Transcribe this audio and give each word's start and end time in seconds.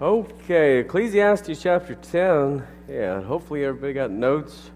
Okay, 0.00 0.78
Ecclesiastes 0.78 1.60
chapter 1.60 1.96
10. 1.96 2.64
Yeah, 2.88 3.20
hopefully 3.20 3.64
everybody 3.64 3.94
got 3.94 4.12
notes 4.12 4.70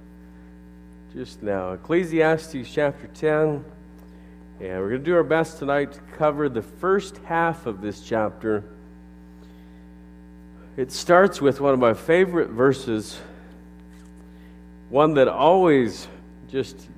just 1.14 1.44
now. 1.44 1.74
Ecclesiastes 1.74 2.68
chapter 2.68 3.06
10. 3.06 3.64
Yeah, 4.60 4.78
we're 4.80 4.88
going 4.88 5.00
to 5.00 5.04
do 5.04 5.14
our 5.14 5.22
best 5.22 5.60
tonight 5.60 5.92
to 5.92 6.00
cover 6.18 6.48
the 6.48 6.62
first 6.62 7.18
half 7.18 7.66
of 7.66 7.80
this 7.80 8.00
chapter. 8.00 8.64
It 10.76 10.90
starts 10.90 11.40
with 11.40 11.60
one 11.60 11.72
of 11.72 11.78
my 11.78 11.94
favorite 11.94 12.50
verses, 12.50 13.20
one 14.90 15.14
that 15.14 15.28
always 15.28 16.08
just, 16.50 16.88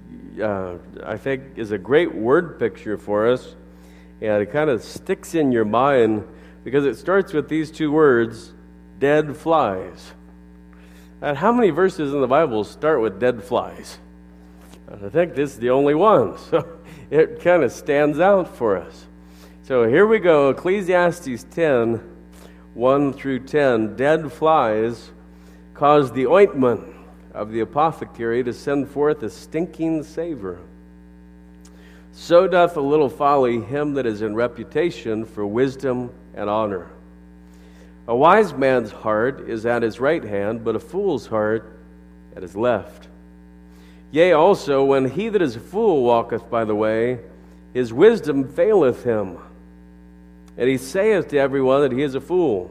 uh, 0.42 0.76
I 1.04 1.18
think, 1.18 1.42
is 1.56 1.72
a 1.72 1.78
great 1.78 2.14
word 2.14 2.58
picture 2.58 2.96
for 2.96 3.28
us. 3.28 3.54
And 4.22 4.42
it 4.42 4.50
kind 4.50 4.70
of 4.70 4.82
sticks 4.82 5.34
in 5.34 5.52
your 5.52 5.66
mind 5.66 6.26
because 6.64 6.86
it 6.86 6.96
starts 6.96 7.32
with 7.32 7.48
these 7.48 7.70
two 7.70 7.92
words 7.92 8.52
dead 8.98 9.36
flies. 9.36 10.12
And 11.20 11.36
how 11.36 11.52
many 11.52 11.70
verses 11.70 12.12
in 12.12 12.20
the 12.20 12.26
Bible 12.26 12.64
start 12.64 13.00
with 13.00 13.20
dead 13.20 13.44
flies? 13.44 13.98
I 14.90 15.08
think 15.08 15.34
this 15.34 15.52
is 15.52 15.58
the 15.58 15.70
only 15.70 15.94
one. 15.94 16.36
So 16.50 16.78
it 17.10 17.40
kind 17.42 17.62
of 17.62 17.70
stands 17.70 18.18
out 18.18 18.56
for 18.56 18.76
us. 18.78 19.06
So 19.62 19.86
here 19.86 20.06
we 20.06 20.18
go 20.18 20.50
Ecclesiastes 20.50 21.44
10 21.50 22.10
1 22.74 23.12
through 23.12 23.38
10. 23.40 23.94
Dead 23.94 24.32
flies 24.32 25.10
cause 25.74 26.10
the 26.12 26.26
ointment 26.26 26.82
of 27.32 27.52
the 27.52 27.60
apothecary 27.60 28.42
to 28.42 28.52
send 28.52 28.88
forth 28.88 29.22
a 29.22 29.30
stinking 29.30 30.02
savor. 30.02 30.58
So 32.12 32.48
doth 32.48 32.76
a 32.76 32.80
little 32.80 33.08
folly 33.08 33.60
him 33.60 33.94
that 33.94 34.06
is 34.06 34.22
in 34.22 34.34
reputation 34.34 35.24
for 35.24 35.46
wisdom 35.46 36.10
and 36.36 36.50
honor. 36.50 36.88
A 38.06 38.14
wise 38.14 38.52
man's 38.52 38.90
heart 38.90 39.48
is 39.48 39.64
at 39.64 39.82
his 39.82 39.98
right 39.98 40.22
hand, 40.22 40.64
but 40.64 40.76
a 40.76 40.80
fool's 40.80 41.26
heart 41.26 41.78
at 42.36 42.42
his 42.42 42.54
left. 42.54 43.08
Yea, 44.10 44.32
also, 44.32 44.84
when 44.84 45.10
he 45.10 45.28
that 45.28 45.42
is 45.42 45.56
a 45.56 45.60
fool 45.60 46.02
walketh 46.02 46.48
by 46.50 46.64
the 46.64 46.74
way, 46.74 47.18
his 47.72 47.92
wisdom 47.92 48.48
faileth 48.48 49.02
him. 49.04 49.38
And 50.56 50.68
he 50.68 50.78
saith 50.78 51.28
to 51.28 51.38
everyone 51.38 51.80
that 51.80 51.92
he 51.92 52.02
is 52.02 52.14
a 52.14 52.20
fool. 52.20 52.70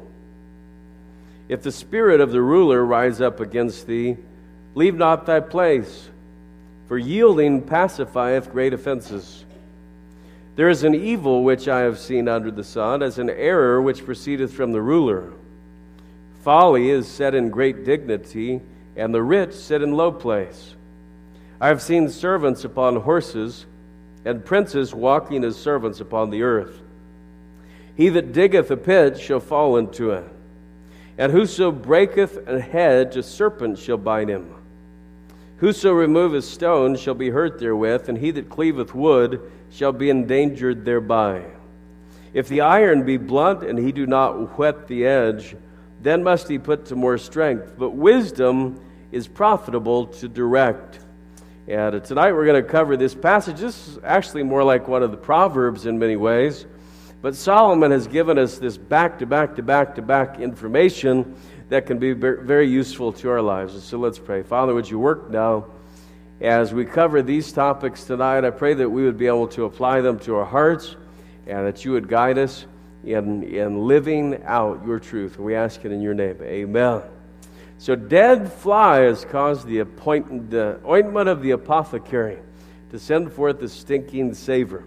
If 1.50 1.64
the 1.64 1.72
spirit 1.72 2.22
of 2.22 2.32
the 2.32 2.42
ruler 2.42 2.84
rise 2.86 3.20
up 3.20 3.40
against 3.40 3.88
thee, 3.88 4.16
leave 4.76 4.96
not 4.96 5.26
thy 5.26 5.42
place, 5.42 6.10
for 6.88 6.98
yielding 6.98 7.62
pacifieth 7.62 8.52
great 8.52 8.74
offenses. 8.74 9.44
There 10.56 10.70
is 10.70 10.84
an 10.84 10.94
evil 10.94 11.44
which 11.44 11.68
I 11.68 11.82
have 11.82 11.98
seen 11.98 12.28
under 12.28 12.52
the 12.52 12.64
sun, 12.64 13.02
as 13.02 13.18
an 13.18 13.30
error 13.30 13.82
which 13.82 14.06
proceedeth 14.06 14.54
from 14.54 14.72
the 14.72 14.82
ruler. 14.82 15.34
Folly 16.44 16.90
is 16.90 17.08
set 17.08 17.34
in 17.34 17.50
great 17.50 17.86
dignity, 17.86 18.62
and 18.96 19.14
the 19.14 19.24
rich 19.24 19.54
sit 19.54 19.82
in 19.82 19.94
low 19.94 20.12
place. 20.12 20.76
I 21.60 21.70
have 21.70 21.82
seen 21.82 22.10
servants 22.10 22.64
upon 22.64 22.98
horses, 22.98 23.66
and 24.26 24.46
princes 24.46 24.94
walking 24.94 25.44
as 25.44 25.56
servants 25.56 26.00
upon 26.00 26.30
the 26.30 26.44
earth. 26.44 26.82
He 27.96 28.10
that 28.10 28.32
diggeth 28.34 28.70
a 28.70 28.78
pit 28.78 29.20
shall 29.20 29.40
fall 29.40 29.78
into 29.78 30.12
it, 30.12 30.26
and 31.18 31.32
whoso 31.32 31.72
breaketh 31.72 32.48
a 32.48 32.60
hedge, 32.60 33.16
a 33.16 33.24
serpent 33.24 33.80
shall 33.80 33.98
bite 33.98 34.30
him. 34.30 34.54
Whoso 35.58 35.94
removeth 35.94 36.44
stone 36.44 36.96
shall 36.96 37.14
be 37.14 37.30
hurt 37.30 37.60
therewith, 37.60 38.10
and 38.10 38.18
he 38.18 38.32
that 38.32 38.50
cleaveth 38.50 38.94
wood 38.94 39.40
shall 39.74 39.92
be 39.92 40.10
endangered 40.10 40.86
thereby. 40.86 41.44
If 42.34 42.48
the 42.48 42.62
iron 42.62 43.06
be 43.06 43.18
blunt 43.18 43.64
and 43.64 43.78
he 43.78 43.92
do 43.92 44.06
not 44.06 44.58
whet 44.58 44.88
the 44.88 45.06
edge, 45.06 45.56
then 46.00 46.24
must 46.24 46.48
he 46.48 46.60
put 46.60 46.86
to 46.86 46.96
more 46.96 47.18
strength. 47.18 47.74
But 47.78 47.92
wisdom 47.92 48.80
is 49.12 49.28
profitable 49.28 50.08
to 50.08 50.28
direct. 50.28 51.00
And 51.68 52.04
tonight 52.04 52.34
we're 52.34 52.46
going 52.46 52.62
to 52.62 52.70
cover 52.70 52.98
this 52.98 53.16
passage. 53.16 53.60
This 53.60 53.88
is 53.88 54.00
actually 54.04 54.44
more 54.44 54.64
like 54.64 54.88
one 54.88 55.02
of 55.02 55.12
the 55.12 55.18
Proverbs 55.18 55.86
in 55.86 55.98
many 55.98 56.18
ways. 56.18 56.66
But 57.22 57.36
Solomon 57.36 57.92
has 57.92 58.06
given 58.06 58.38
us 58.38 58.58
this 58.58 58.78
back 58.78 59.20
to 59.20 59.26
back 59.26 59.56
to 59.56 59.64
back 59.64 59.96
to 59.96 60.02
back 60.02 60.40
information 60.40 61.36
that 61.70 61.86
can 61.86 61.98
be 61.98 62.12
very 62.14 62.70
useful 62.70 63.14
to 63.14 63.30
our 63.30 63.42
lives. 63.42 63.74
And 63.74 63.82
so 63.82 63.98
let's 63.98 64.20
pray. 64.20 64.44
Father, 64.44 64.74
would 64.74 64.90
you 64.90 65.00
work 65.00 65.32
now 65.32 65.66
as 66.44 66.74
we 66.74 66.84
cover 66.84 67.22
these 67.22 67.52
topics 67.54 68.04
tonight? 68.04 68.44
I 68.44 68.50
pray 68.50 68.74
that 68.74 68.90
we 68.90 69.06
would 69.06 69.18
be 69.18 69.28
able 69.28 69.48
to 69.50 69.64
apply 69.64 70.02
them 70.02 70.20
to 70.20 70.36
our 70.36 70.46
hearts 70.46 70.96
and 71.48 71.66
that 71.66 71.86
you 71.86 71.94
would 71.94 72.10
guide 72.10 72.38
us 72.38 72.66
in, 73.06 73.44
in 73.44 73.88
living 73.88 74.44
out 74.44 74.86
your 74.86 75.00
truth. 75.00 75.40
We 75.40 75.56
ask 75.56 75.84
it 75.86 75.92
in 75.92 76.02
your 76.02 76.14
name. 76.14 76.38
Amen. 76.42 77.02
So, 77.78 77.96
dead 77.96 78.52
flies 78.52 79.26
cause 79.26 79.66
the, 79.66 79.80
appoint, 79.80 80.52
the 80.52 80.80
ointment 80.86 81.28
of 81.28 81.42
the 81.42 81.52
apothecary 81.52 82.40
to 82.92 83.00
send 83.00 83.34
forth 83.34 83.62
a 83.62 83.68
stinking 83.68 84.34
savor. 84.36 84.84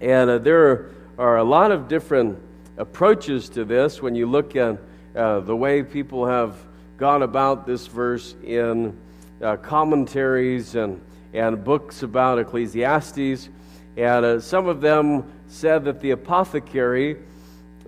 And 0.00 0.28
uh, 0.28 0.38
there 0.38 0.70
are, 0.70 0.94
are, 1.18 1.36
a 1.38 1.44
lot 1.44 1.72
of 1.72 1.88
different 1.88 2.38
approaches 2.76 3.48
to 3.50 3.64
this 3.64 4.02
when 4.02 4.14
you 4.14 4.26
look 4.26 4.54
at 4.54 4.78
uh, 5.16 5.40
the 5.40 5.56
way 5.56 5.82
people 5.82 6.26
have 6.26 6.56
gone 6.98 7.22
about 7.22 7.66
this 7.66 7.86
verse 7.86 8.34
in 8.44 8.96
uh, 9.44 9.56
commentaries 9.58 10.74
and, 10.74 11.00
and 11.32 11.62
books 11.62 12.02
about 12.02 12.38
Ecclesiastes. 12.38 13.48
And 13.96 14.24
uh, 14.24 14.40
some 14.40 14.66
of 14.66 14.80
them 14.80 15.30
said 15.46 15.84
that 15.84 16.00
the 16.00 16.12
apothecary 16.12 17.18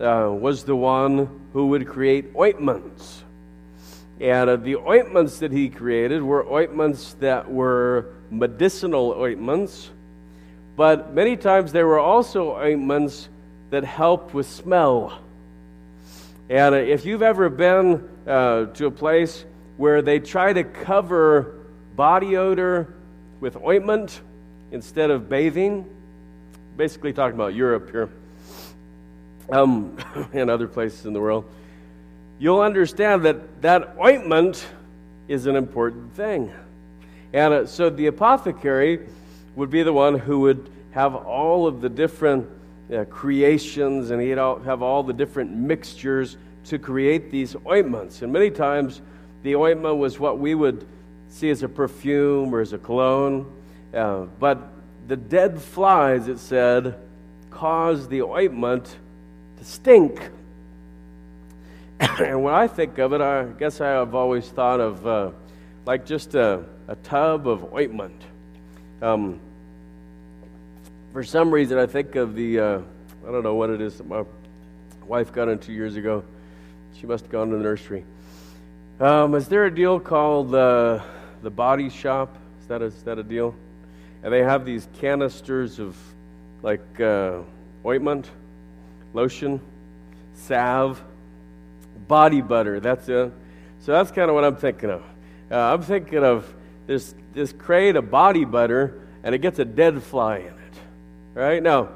uh, 0.00 0.28
was 0.31 0.65
the 0.65 0.77
one 0.77 1.49
who 1.53 1.69
would 1.69 1.89
create 1.89 2.27
ointments. 2.37 3.25
And 4.21 4.50
uh, 4.50 4.56
the 4.56 4.77
ointments 4.77 5.39
that 5.39 5.50
he 5.50 5.69
created 5.69 6.22
were 6.22 6.47
ointments 6.47 7.15
that 7.15 7.50
were 7.50 8.15
medicinal 8.31 9.12
ointments, 9.12 9.91
but 10.77 11.15
many 11.15 11.37
times 11.37 11.73
they 11.73 11.83
were 11.83 11.99
also 11.99 12.56
ointments 12.56 13.28
that 13.71 13.84
helped 13.84 14.34
with 14.34 14.47
smell. 14.47 15.19
And 16.49 16.75
uh, 16.75 16.78
if 16.78 17.05
you've 17.05 17.23
ever 17.23 17.49
been 17.49 18.09
uh, 18.27 18.67
to 18.67 18.87
a 18.87 18.91
place 18.91 19.44
where 19.76 20.03
they 20.03 20.19
try 20.19 20.53
to 20.53 20.64
cover 20.64 21.54
body 21.94 22.37
odor 22.37 22.94
with 23.41 23.56
ointment 23.56 24.20
instead 24.72 25.10
of 25.10 25.28
bathing, 25.28 25.84
basically 26.76 27.12
talking 27.12 27.34
about 27.34 27.54
Europe 27.54 27.91
here 27.91 28.10
um, 29.50 29.97
and 30.32 30.50
other 30.50 30.66
places 30.66 31.06
in 31.06 31.12
the 31.12 31.20
world 31.20 31.44
you'll 32.38 32.60
understand 32.60 33.25
that 33.25 33.62
that 33.62 33.97
ointment 33.98 34.66
is 35.28 35.47
an 35.47 35.56
important 35.56 36.14
thing. 36.14 36.53
And 37.32 37.54
uh, 37.54 37.66
so 37.66 37.91
the 37.91 38.06
apothecary 38.06 39.06
would 39.54 39.70
be 39.70 39.82
the 39.82 39.93
one 39.93 40.19
who 40.19 40.41
would 40.41 40.70
have 40.93 41.14
all 41.14 41.66
of 41.66 41.81
the 41.81 41.88
different 41.88 42.48
uh, 42.93 43.04
creations 43.04 44.10
and 44.10 44.20
he'd 44.20 44.38
all, 44.38 44.58
have 44.60 44.82
all 44.82 45.03
the 45.03 45.12
different 45.12 45.50
mixtures 45.50 46.37
to 46.66 46.78
create 46.78 47.31
these 47.31 47.56
ointments. 47.66 48.22
And 48.22 48.32
many 48.32 48.50
times 48.50 49.00
the 49.46 49.54
ointment 49.54 49.96
was 49.98 50.18
what 50.18 50.40
we 50.40 50.56
would 50.56 50.84
see 51.28 51.50
as 51.50 51.62
a 51.62 51.68
perfume 51.68 52.52
or 52.52 52.60
as 52.60 52.72
a 52.72 52.78
cologne. 52.78 53.46
Uh, 53.94 54.22
but 54.40 54.58
the 55.06 55.16
dead 55.16 55.62
flies, 55.62 56.26
it 56.26 56.40
said, 56.40 56.96
caused 57.52 58.10
the 58.10 58.22
ointment 58.22 58.96
to 59.58 59.64
stink. 59.64 60.18
and 62.00 62.42
when 62.42 62.54
I 62.54 62.66
think 62.66 62.98
of 62.98 63.12
it, 63.12 63.20
I 63.20 63.44
guess 63.44 63.80
I 63.80 63.90
have 63.90 64.16
always 64.16 64.48
thought 64.48 64.80
of 64.80 65.06
uh, 65.06 65.30
like 65.84 66.04
just 66.06 66.34
a, 66.34 66.64
a, 66.88 66.96
tub 66.96 67.46
of 67.46 67.72
ointment. 67.72 68.20
Um, 69.00 69.38
for 71.12 71.22
some 71.22 71.52
reason, 71.52 71.78
I 71.78 71.86
think 71.86 72.16
of 72.16 72.34
the, 72.34 72.58
uh, 72.58 72.81
I 73.25 73.31
don't 73.31 73.44
know 73.44 73.54
what 73.54 73.70
it 73.70 73.81
is 73.81 73.99
that 73.99 74.08
my 74.08 74.25
wife 75.06 75.32
got 75.32 75.46
into 75.46 75.72
years 75.72 75.94
ago. 75.94 76.25
She 76.99 77.06
must 77.06 77.26
have 77.26 77.31
gone 77.31 77.50
to 77.50 77.56
the 77.56 77.62
nursery. 77.62 78.04
Um, 78.98 79.34
is 79.34 79.46
there 79.46 79.66
a 79.66 79.75
deal 79.75 80.00
called 80.00 80.54
uh, 80.54 81.02
the 81.43 81.50
Body 81.50 81.90
Shop? 81.90 82.34
Is 82.62 82.69
that, 82.69 82.81
a, 82.81 82.87
is 82.87 83.02
that 83.02 83.19
a 83.19 83.22
deal? 83.22 83.54
And 84.22 84.32
they 84.32 84.43
have 84.43 84.64
these 84.64 84.88
canisters 85.00 85.78
of 85.78 85.94
like 86.62 86.98
uh, 86.98 87.40
ointment, 87.84 88.31
lotion, 89.12 89.60
salve 90.32 91.02
body 92.08 92.40
butter. 92.40 92.81
That's 92.81 93.06
it. 93.10 93.32
So 93.81 93.93
that's 93.93 94.10
kind 94.10 94.31
of 94.31 94.34
what 94.34 94.44
I'm 94.44 94.56
thinking 94.56 94.88
of. 94.88 95.02
Uh, 95.50 95.75
I'm 95.75 95.82
thinking 95.82 96.25
of 96.25 96.50
this 96.87 97.14
this 97.34 97.52
crate 97.52 97.96
of 97.96 98.10
body 98.10 98.46
butter, 98.46 99.06
and 99.22 99.34
it 99.34 99.42
gets 99.42 99.58
a 99.58 99.66
dead 99.66 100.02
fly 100.02 100.38
in 100.38 100.46
it. 100.46 100.75
Right 101.34 101.62
now, 101.62 101.90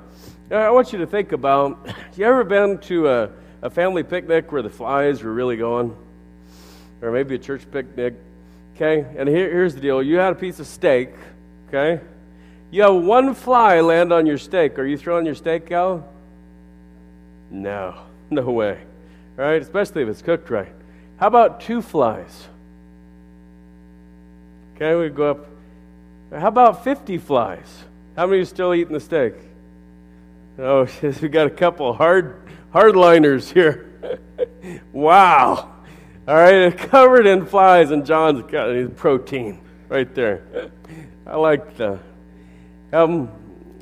I 0.50 0.69
want 0.70 0.93
you 0.93 0.99
to 0.99 1.06
think 1.06 1.32
about. 1.32 1.88
Have 1.88 1.96
you 2.19 2.26
ever 2.26 2.44
been 2.44 2.76
to 2.81 3.08
a, 3.08 3.31
a 3.62 3.70
family 3.70 4.03
picnic 4.03 4.53
where 4.53 4.61
the 4.61 4.69
flies 4.69 5.23
were 5.23 5.32
really 5.32 5.56
going, 5.56 5.96
or 7.02 7.11
maybe 7.11 7.35
a 7.35 7.38
church 7.38 7.62
picnic? 7.70 8.14
Okay, 8.76 9.06
and 9.17 9.29
here, 9.29 9.50
here's 9.50 9.75
the 9.75 9.81
deal: 9.81 10.02
you 10.02 10.17
had 10.17 10.32
a 10.32 10.37
piece 10.37 10.61
of 10.61 10.67
steak. 10.67 11.11
Okay, 11.69 12.00
you 12.70 12.82
have 12.82 12.94
one 12.94 13.35
fly 13.35 13.81
land 13.81 14.12
on 14.12 14.26
your 14.26 14.38
steak. 14.38 14.79
Are 14.79 14.87
you 14.87 14.97
throwing 14.97 15.26
your 15.26 15.35
steak 15.35 15.73
out? 15.73 16.06
No, 17.50 17.94
no 18.31 18.50
way 18.50 18.79
right? 19.41 19.62
Especially 19.62 20.02
if 20.02 20.08
it's 20.08 20.20
cooked 20.20 20.50
right. 20.50 20.73
How 21.17 21.26
about 21.26 21.62
two 21.62 21.81
flies? 21.81 22.47
Okay, 24.76 24.94
we 24.94 25.08
go 25.08 25.31
up. 25.31 25.46
How 26.31 26.49
about 26.49 26.85
50 26.85 27.19
flies? 27.19 27.85
How 28.17 28.26
many 28.26 28.43
are 28.43 28.44
still 28.44 28.75
eating 28.75 28.93
the 28.93 29.00
steak? 29.00 29.35
Oh, 30.58 30.87
we 31.23 31.29
got 31.29 31.46
a 31.46 31.50
couple 31.50 31.93
hard 31.94 32.43
hardliners 32.73 33.50
here. 33.50 33.91
wow. 34.93 35.69
All 36.31 36.37
right, 36.37 36.79
covered 36.91 37.27
in 37.27 37.44
flies, 37.44 37.91
and 37.91 38.06
John's 38.06 38.49
got 38.49 38.69
his 38.69 38.88
protein 38.91 39.61
right 39.88 40.15
there. 40.15 40.71
I 41.27 41.35
like 41.35 41.77
the. 41.77 41.99
Um, 42.93 43.29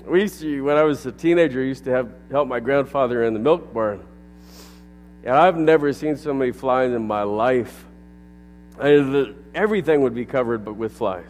we 0.06 0.22
used 0.22 0.40
to, 0.40 0.62
when 0.62 0.78
I 0.78 0.82
was 0.82 1.04
a 1.04 1.12
teenager, 1.12 1.60
I 1.60 1.64
used 1.64 1.84
to 1.84 1.90
have 1.90 2.10
help 2.30 2.48
my 2.48 2.58
grandfather 2.58 3.24
in 3.24 3.34
the 3.34 3.38
milk 3.38 3.74
barn. 3.74 4.02
And 5.24 5.36
I've 5.36 5.58
never 5.58 5.92
seen 5.92 6.16
so 6.16 6.32
many 6.32 6.52
flies 6.52 6.90
in 6.92 7.06
my 7.06 7.22
life. 7.22 7.84
I, 8.80 9.34
everything 9.54 10.00
would 10.00 10.14
be 10.14 10.24
covered 10.24 10.64
but 10.64 10.72
with 10.72 10.96
flies. 10.96 11.28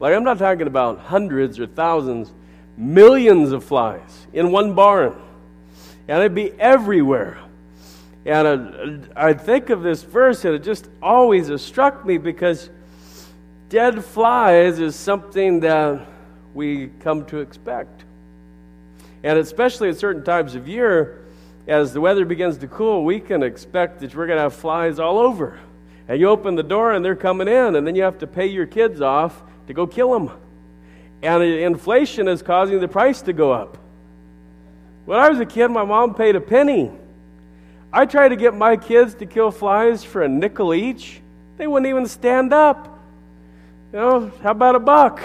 Like, 0.00 0.14
I'm 0.14 0.22
not 0.22 0.38
talking 0.38 0.66
about 0.66 0.98
hundreds 0.98 1.58
or 1.58 1.66
thousands, 1.66 2.30
millions 2.76 3.52
of 3.52 3.64
flies 3.64 4.26
in 4.34 4.52
one 4.52 4.74
barn. 4.74 5.18
And 6.08 6.18
it'd 6.18 6.34
be 6.34 6.52
everywhere. 6.60 7.38
And 8.28 9.08
I, 9.16 9.32
think 9.32 9.70
of 9.70 9.82
this 9.82 10.02
verse, 10.02 10.44
and 10.44 10.54
it 10.54 10.62
just 10.62 10.86
always 11.00 11.48
has 11.48 11.62
struck 11.62 12.04
me 12.04 12.18
because 12.18 12.68
dead 13.70 14.04
flies 14.04 14.80
is 14.80 14.94
something 14.94 15.60
that 15.60 16.06
we 16.52 16.88
come 17.00 17.24
to 17.26 17.38
expect. 17.38 18.04
And 19.22 19.38
especially 19.38 19.88
at 19.88 19.96
certain 19.96 20.24
times 20.24 20.54
of 20.56 20.68
year, 20.68 21.24
as 21.66 21.94
the 21.94 22.02
weather 22.02 22.26
begins 22.26 22.58
to 22.58 22.68
cool, 22.68 23.02
we 23.02 23.18
can 23.18 23.42
expect 23.42 24.00
that 24.00 24.14
we're 24.14 24.26
going 24.26 24.36
to 24.36 24.42
have 24.42 24.54
flies 24.54 24.98
all 24.98 25.18
over. 25.18 25.58
And 26.06 26.20
you 26.20 26.28
open 26.28 26.54
the 26.54 26.62
door 26.62 26.92
and 26.92 27.02
they're 27.02 27.16
coming 27.16 27.48
in, 27.48 27.76
and 27.76 27.86
then 27.86 27.94
you 27.96 28.02
have 28.02 28.18
to 28.18 28.26
pay 28.26 28.48
your 28.48 28.66
kids 28.66 29.00
off 29.00 29.42
to 29.68 29.72
go 29.72 29.86
kill 29.86 30.12
them. 30.12 30.30
And 31.22 31.42
inflation 31.42 32.28
is 32.28 32.42
causing 32.42 32.78
the 32.80 32.88
price 32.88 33.22
to 33.22 33.32
go 33.32 33.52
up. 33.52 33.78
When 35.06 35.18
I 35.18 35.30
was 35.30 35.40
a 35.40 35.46
kid, 35.46 35.68
my 35.68 35.84
mom 35.86 36.12
paid 36.12 36.36
a 36.36 36.42
penny. 36.42 36.90
I 37.92 38.06
tried 38.06 38.28
to 38.28 38.36
get 38.36 38.54
my 38.54 38.76
kids 38.76 39.14
to 39.16 39.26
kill 39.26 39.50
flies 39.50 40.04
for 40.04 40.22
a 40.22 40.28
nickel 40.28 40.74
each. 40.74 41.20
They 41.56 41.66
wouldn't 41.66 41.88
even 41.88 42.06
stand 42.06 42.52
up. 42.52 42.98
You 43.92 43.98
know, 43.98 44.32
how 44.42 44.50
about 44.50 44.74
a 44.76 44.80
buck? 44.80 45.22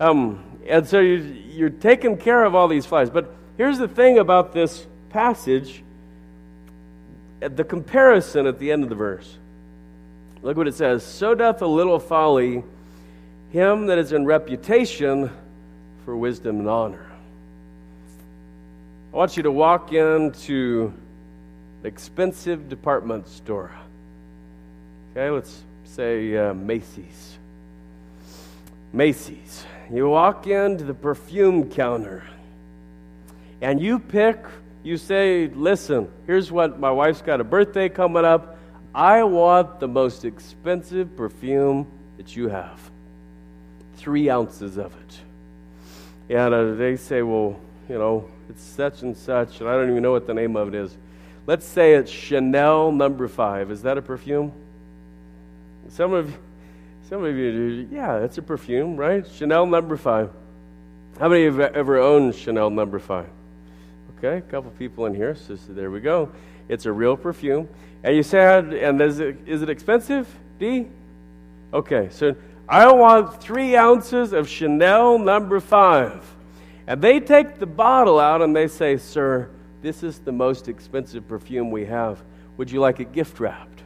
Um, 0.00 0.42
and 0.68 0.86
so 0.86 1.00
you, 1.00 1.16
you're 1.16 1.70
taking 1.70 2.16
care 2.16 2.44
of 2.44 2.54
all 2.54 2.68
these 2.68 2.84
flies. 2.84 3.08
But 3.08 3.32
here's 3.56 3.78
the 3.78 3.88
thing 3.88 4.18
about 4.18 4.52
this 4.52 4.86
passage 5.10 5.82
the 7.40 7.64
comparison 7.64 8.46
at 8.46 8.58
the 8.58 8.72
end 8.72 8.82
of 8.82 8.88
the 8.88 8.94
verse. 8.94 9.36
Look 10.42 10.56
what 10.56 10.66
it 10.66 10.74
says 10.74 11.04
So 11.04 11.34
doth 11.34 11.62
a 11.62 11.66
little 11.66 11.98
folly 11.98 12.64
him 13.50 13.86
that 13.86 13.98
is 13.98 14.12
in 14.12 14.24
reputation 14.24 15.30
for 16.04 16.16
wisdom 16.16 16.60
and 16.60 16.68
honor. 16.68 17.06
I 19.12 19.16
want 19.16 19.36
you 19.36 19.44
to 19.44 19.52
walk 19.52 19.92
into 19.92 20.92
expensive 21.86 22.68
department 22.68 23.28
store. 23.28 23.70
Okay, 25.12 25.30
let's 25.30 25.62
say 25.84 26.36
uh, 26.36 26.52
Macy's. 26.52 27.38
Macy's. 28.92 29.64
You 29.90 30.08
walk 30.08 30.46
into 30.46 30.84
the 30.84 30.94
perfume 30.94 31.70
counter 31.70 32.24
and 33.60 33.80
you 33.80 33.98
pick, 33.98 34.44
you 34.82 34.96
say, 34.96 35.48
listen, 35.48 36.10
here's 36.26 36.52
what 36.52 36.78
my 36.78 36.90
wife's 36.90 37.22
got 37.22 37.40
a 37.40 37.44
birthday 37.44 37.88
coming 37.88 38.24
up. 38.24 38.58
I 38.94 39.22
want 39.22 39.80
the 39.80 39.88
most 39.88 40.24
expensive 40.24 41.16
perfume 41.16 41.86
that 42.16 42.36
you 42.36 42.48
have. 42.48 42.78
Three 43.96 44.28
ounces 44.28 44.76
of 44.76 44.92
it. 44.94 45.20
And 46.36 46.52
uh, 46.52 46.74
they 46.74 46.96
say, 46.96 47.22
well, 47.22 47.58
you 47.88 47.98
know, 47.98 48.28
it's 48.48 48.62
such 48.62 49.02
and 49.02 49.16
such, 49.16 49.60
and 49.60 49.68
I 49.68 49.74
don't 49.74 49.90
even 49.90 50.02
know 50.02 50.12
what 50.12 50.26
the 50.26 50.34
name 50.34 50.56
of 50.56 50.68
it 50.68 50.74
is. 50.74 50.96
Let's 51.46 51.64
say 51.64 51.94
it's 51.94 52.10
Chanel 52.10 52.90
number 52.90 53.28
five. 53.28 53.70
Is 53.70 53.82
that 53.82 53.96
a 53.96 54.02
perfume? 54.02 54.52
Some 55.88 56.12
of 56.12 56.34
some 57.08 57.24
of 57.24 57.36
you 57.36 57.88
yeah, 57.92 58.18
it's 58.18 58.36
a 58.38 58.42
perfume, 58.42 58.96
right? 58.96 59.24
Chanel 59.26 59.64
number 59.64 59.96
five. 59.96 60.30
How 61.20 61.28
many 61.28 61.44
of 61.44 61.54
you 61.54 61.60
have 61.60 61.74
ever 61.74 61.98
owned 61.98 62.34
Chanel 62.34 62.68
number 62.68 62.98
five? 62.98 63.28
Okay, 64.18 64.38
a 64.38 64.40
couple 64.40 64.70
people 64.72 65.06
in 65.06 65.14
here. 65.14 65.36
So, 65.36 65.54
so 65.54 65.72
there 65.72 65.90
we 65.90 66.00
go. 66.00 66.32
It's 66.68 66.84
a 66.84 66.92
real 66.92 67.16
perfume. 67.16 67.68
And 68.02 68.16
you 68.16 68.24
said, 68.24 68.72
and 68.72 69.00
is 69.00 69.20
it, 69.20 69.36
is 69.46 69.62
it 69.62 69.70
expensive, 69.70 70.28
D? 70.58 70.86
Okay, 71.72 72.08
so 72.10 72.34
I 72.68 72.92
want 72.92 73.40
three 73.40 73.76
ounces 73.76 74.32
of 74.32 74.48
Chanel 74.48 75.18
number 75.18 75.60
five. 75.60 76.24
And 76.86 77.00
they 77.00 77.20
take 77.20 77.58
the 77.58 77.66
bottle 77.66 78.18
out 78.18 78.42
and 78.42 78.54
they 78.54 78.68
say, 78.68 78.96
Sir, 78.96 79.48
this 79.86 80.02
is 80.02 80.18
the 80.18 80.32
most 80.32 80.66
expensive 80.66 81.28
perfume 81.28 81.70
we 81.70 81.84
have. 81.84 82.20
Would 82.56 82.72
you 82.72 82.80
like 82.80 82.98
it 82.98 83.12
gift 83.12 83.38
wrapped? 83.38 83.82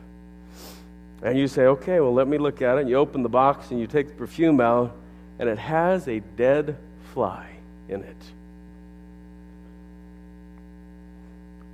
And 1.23 1.38
you 1.38 1.47
say, 1.47 1.67
okay, 1.67 2.00
well, 2.00 2.14
let 2.14 2.26
me 2.26 2.38
look 2.38 2.62
at 2.62 2.79
it. 2.79 2.81
And 2.81 2.88
you 2.88 2.97
open 2.97 3.23
the 3.23 3.29
box 3.29 3.70
and 3.70 3.79
you 3.79 3.87
take 3.87 4.08
the 4.08 4.14
perfume 4.14 4.62
out, 4.62 4.97
and 5.38 5.47
it 5.47 5.58
has 5.58 6.08
a 6.08 6.20
dead 6.38 6.79
fly 7.12 7.47
in 7.91 8.02
it. 8.02 8.17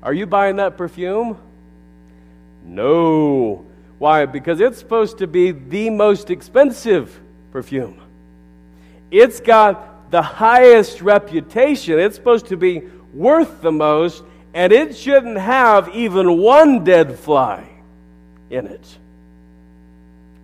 Are 0.03 0.13
you 0.13 0.27
buying 0.27 0.57
that 0.57 0.77
perfume? 0.77 1.39
No. 2.65 3.65
Why? 4.01 4.27
Because 4.27 4.59
it's 4.59 4.79
supposed 4.79 5.19
to 5.19 5.29
be 5.29 5.53
the 5.53 5.89
most 5.89 6.31
expensive 6.31 7.17
perfume. 7.53 8.01
It's 9.13 9.39
got 9.39 10.11
the 10.11 10.23
highest 10.23 11.01
reputation. 11.01 12.01
It's 12.01 12.17
supposed 12.17 12.47
to 12.47 12.57
be 12.57 12.83
worth 13.17 13.61
the 13.63 13.73
most, 13.73 14.23
and 14.55 14.73
it 14.73 14.97
shouldn't 14.97 15.39
have 15.39 15.95
even 15.95 16.39
one 16.39 16.85
dead 16.85 17.19
fly 17.19 17.69
in 18.51 18.67
it. 18.67 18.99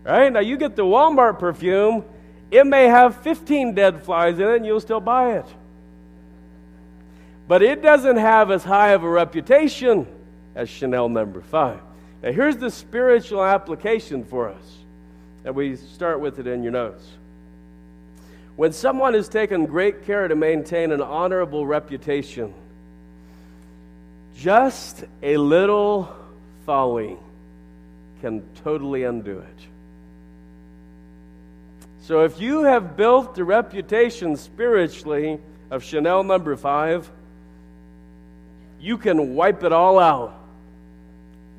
Right? 0.04 0.32
Now, 0.32 0.40
you 0.40 0.56
get 0.56 0.76
the 0.76 0.84
Walmart 0.84 1.38
perfume, 1.38 2.04
it 2.50 2.66
may 2.66 2.84
have 2.84 3.16
15 3.22 3.74
dead 3.74 4.02
flies 4.02 4.38
in 4.38 4.48
it, 4.48 4.56
and 4.56 4.66
you'll 4.66 4.80
still 4.80 5.00
buy 5.00 5.36
it. 5.36 5.46
But 7.48 7.62
it 7.62 7.82
doesn't 7.82 8.16
have 8.16 8.50
as 8.50 8.64
high 8.64 8.90
of 8.90 9.04
a 9.04 9.08
reputation 9.08 10.06
as 10.54 10.68
Chanel 10.68 11.08
number 11.08 11.40
five. 11.40 11.80
Now, 12.22 12.32
here's 12.32 12.56
the 12.56 12.70
spiritual 12.70 13.44
application 13.44 14.24
for 14.24 14.48
us, 14.48 14.78
and 15.44 15.54
we 15.54 15.76
start 15.76 16.20
with 16.20 16.38
it 16.38 16.46
in 16.46 16.62
your 16.62 16.72
notes. 16.72 17.04
When 18.56 18.72
someone 18.72 19.14
has 19.14 19.28
taken 19.28 19.66
great 19.66 20.04
care 20.04 20.28
to 20.28 20.36
maintain 20.36 20.92
an 20.92 21.00
honorable 21.00 21.66
reputation, 21.66 22.52
just 24.36 25.04
a 25.22 25.36
little 25.36 26.14
folly 26.66 27.16
can 28.20 28.42
totally 28.64 29.04
undo 29.04 29.38
it. 29.38 29.66
So 32.02 32.24
if 32.24 32.40
you 32.40 32.64
have 32.64 32.96
built 32.96 33.38
a 33.38 33.44
reputation 33.44 34.36
spiritually 34.36 35.38
of 35.70 35.84
Chanel 35.84 36.24
number 36.24 36.56
five, 36.56 37.10
you 38.80 38.98
can 38.98 39.34
wipe 39.34 39.62
it 39.62 39.72
all 39.72 39.98
out 39.98 40.34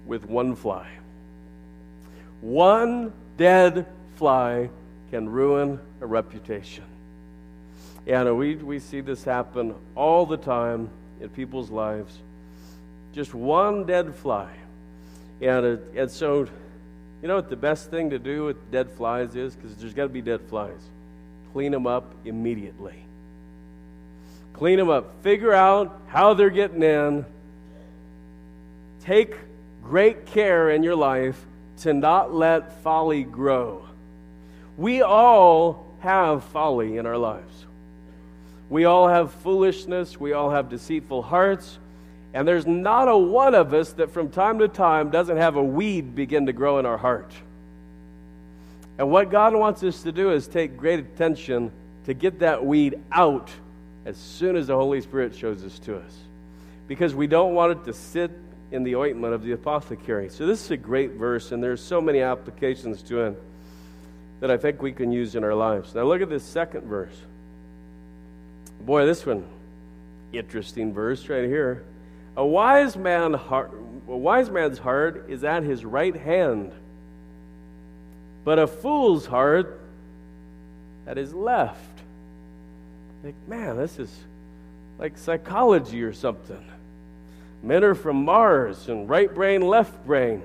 with 0.06 0.26
one 0.26 0.56
fly. 0.56 0.88
One 2.42 3.14
dead 3.38 3.86
fly 4.16 4.70
can 5.12 5.30
ruin 5.30 5.80
a 6.02 6.06
reputation. 6.06 6.84
And 8.06 8.38
we, 8.38 8.56
we 8.56 8.80
see 8.80 9.00
this 9.00 9.24
happen 9.24 9.76
all 9.96 10.26
the 10.26 10.36
time 10.36 10.90
in 11.22 11.30
people's 11.30 11.70
lives. 11.70 12.18
Just 13.14 13.34
one 13.34 13.86
dead 13.86 14.14
fly. 14.16 14.50
And, 15.42 15.66
it, 15.66 15.84
and 15.96 16.12
so 16.12 16.48
you 17.22 17.28
know 17.30 17.36
what 17.36 17.50
the 17.50 17.56
best 17.56 17.90
thing 17.90 18.10
to 18.10 18.20
do 18.20 18.44
with 18.44 18.70
dead 18.70 18.92
flies 18.92 19.36
is? 19.36 19.56
Because 19.56 19.76
there's 19.78 19.94
got 19.94 20.04
to 20.04 20.10
be 20.10 20.22
dead 20.22 20.42
flies. 20.50 20.80
Clean 21.54 21.72
them 21.72 21.88
up 21.88 22.14
immediately. 22.26 22.96
Clean 24.52 24.78
them 24.78 24.90
up. 24.90 25.24
Figure 25.24 25.54
out 25.54 26.02
how 26.08 26.34
they're 26.34 26.50
getting 26.50 26.84
in. 26.84 27.26
Take 29.04 29.36
great 29.84 30.26
care 30.26 30.70
in 30.70 30.84
your 30.84 30.96
life 30.96 31.40
to 31.78 31.94
not 31.94 32.34
let 32.34 32.82
folly 32.82 33.24
grow. 33.24 33.86
We 34.78 35.02
all 35.02 35.86
have 36.02 36.44
folly 36.46 36.98
in 36.98 37.06
our 37.06 37.18
lives. 37.18 37.66
We 38.70 38.86
all 38.86 39.08
have 39.08 39.32
foolishness. 39.32 40.20
We 40.20 40.34
all 40.34 40.50
have 40.50 40.70
deceitful 40.70 41.22
hearts. 41.22 41.78
And 42.34 42.48
there's 42.48 42.66
not 42.66 43.08
a 43.08 43.18
one 43.18 43.54
of 43.54 43.74
us 43.74 43.94
that 43.94 44.12
from 44.12 44.30
time 44.30 44.60
to 44.60 44.68
time 44.68 45.12
doesn't 45.12 45.38
have 45.38 45.56
a 45.56 45.64
weed 45.64 46.16
begin 46.16 46.48
to 46.48 46.54
grow 46.54 46.80
in 46.80 46.86
our 46.86 46.98
heart. 46.98 47.32
And 48.98 49.12
what 49.12 49.30
God 49.30 49.54
wants 49.54 49.84
us 49.84 50.04
to 50.04 50.12
do 50.12 50.32
is 50.32 50.48
take 50.48 50.78
great 50.78 51.00
attention 51.00 51.72
to 52.06 52.14
get 52.14 52.40
that 52.40 52.66
weed 52.66 53.00
out 53.12 53.50
as 54.06 54.18
soon 54.18 54.56
as 54.56 54.68
the 54.68 54.76
Holy 54.76 55.02
Spirit 55.02 55.36
shows 55.36 55.64
us 55.64 55.80
to 55.80 55.98
us. 55.98 56.14
Because 56.88 57.16
we 57.16 57.28
don't 57.28 57.54
want 57.54 57.72
it 57.72 57.86
to 57.86 57.94
sit 57.94 58.32
in 58.72 58.84
the 58.84 58.96
ointment 58.96 59.34
of 59.34 59.44
the 59.44 59.52
apothecary. 59.52 60.30
So, 60.30 60.46
this 60.46 60.66
is 60.66 60.72
a 60.72 60.78
great 60.78 61.12
verse, 61.12 61.52
and 61.52 61.64
there's 61.64 61.82
so 61.82 62.02
many 62.02 62.22
applications 62.22 63.02
to 63.04 63.22
it 63.22 63.44
that 64.40 64.52
I 64.52 64.58
think 64.58 64.82
we 64.82 64.92
can 64.92 65.12
use 65.12 65.36
in 65.36 65.44
our 65.44 65.54
lives. 65.54 65.96
Now, 65.96 66.04
look 66.04 66.22
at 66.22 66.30
this 66.30 66.44
second 66.44 66.82
verse. 66.82 67.16
Boy, 68.82 69.06
this 69.06 69.26
one, 69.26 69.46
interesting 70.34 70.92
verse 70.92 71.30
right 71.30 71.46
here. 71.46 71.84
A 72.36 72.46
wise 72.46 72.98
man 72.98 73.34
heart, 73.34 73.72
a 74.08 74.18
wise 74.18 74.50
man's 74.50 74.80
heart 74.80 75.26
is 75.30 75.44
at 75.44 75.64
his 75.64 75.86
right 75.86 76.16
hand, 76.16 76.72
but 78.44 78.60
a 78.60 78.68
fool's 78.68 79.26
heart 79.26 79.80
at 81.06 81.18
his 81.18 81.34
left. 81.34 81.80
Like, 83.24 83.36
man, 83.48 83.78
this 83.78 84.00
is 84.00 84.12
like 84.98 85.18
psychology 85.18 86.04
or 86.04 86.14
something. 86.14 86.64
Men 87.62 87.84
are 87.84 87.96
from 87.96 88.26
Mars 88.26 88.90
and 88.90 89.08
right 89.08 89.34
brain, 89.34 89.62
left 89.62 90.06
brain. 90.06 90.42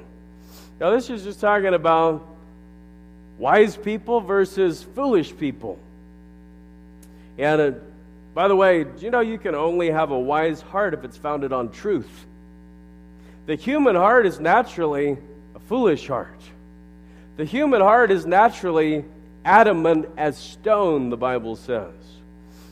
Now, 0.78 0.90
this 0.90 1.11
is 1.11 1.25
just 1.25 1.40
talking 1.40 1.75
about 1.75 2.25
wise 3.38 3.76
people 3.76 4.21
versus 4.21 4.83
foolish 4.83 5.37
people. 5.37 5.78
And 7.37 7.80
by 8.38 8.47
the 8.47 8.54
way, 8.54 8.85
do 8.85 9.04
you 9.04 9.11
know 9.11 9.18
you 9.18 9.37
can 9.37 9.57
only 9.57 9.90
have 9.90 10.12
a 10.12 10.18
wise 10.18 10.61
heart 10.61 10.95
if 10.95 11.02
it's 11.02 11.16
founded 11.16 11.52
on 11.52 11.73
truth? 11.73 12.25
The 13.47 13.57
human 13.57 13.97
heart 13.97 14.26
is 14.26 14.38
naturally 14.38 15.18
a 15.57 15.59
foolish 15.59 16.07
heart. 16.07 16.40
The 17.37 17.45
human 17.45 17.80
heart 17.80 18.12
is 18.12 18.26
naturally 18.26 19.04
adamant 19.45 20.09
as 20.16 20.38
stone, 20.38 21.11
the 21.11 21.16
Bible 21.16 21.57
says. 21.57 21.92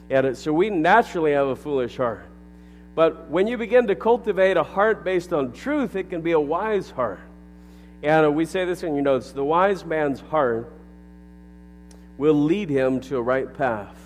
And 0.08 0.38
so 0.38 0.52
we 0.52 0.70
naturally 0.70 1.32
have 1.32 1.48
a 1.48 1.56
foolish 1.56 1.96
heart. 1.96 2.28
But 2.94 3.28
when 3.28 3.48
you 3.48 3.58
begin 3.58 3.88
to 3.88 3.96
cultivate 3.96 4.56
a 4.56 4.62
heart 4.62 5.02
based 5.02 5.32
on 5.32 5.50
truth, 5.50 5.96
it 5.96 6.10
can 6.10 6.20
be 6.20 6.30
a 6.30 6.38
wise 6.38 6.92
heart. 6.92 7.18
And 8.04 8.36
we 8.36 8.44
say 8.44 8.64
this 8.66 8.84
in 8.84 8.94
your 8.94 9.02
notes 9.02 9.32
the 9.32 9.42
wise 9.42 9.84
man's 9.84 10.20
heart 10.20 10.70
will 12.18 12.40
lead 12.44 12.70
him 12.70 13.00
to 13.00 13.16
a 13.16 13.20
right 13.20 13.52
path, 13.52 13.96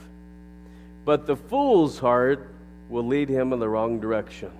but 1.04 1.26
the 1.26 1.36
fool's 1.36 1.98
heart 1.98 2.48
will 2.88 3.06
lead 3.06 3.28
him 3.28 3.52
in 3.52 3.58
the 3.58 3.68
wrong 3.68 4.00
direction. 4.00 4.50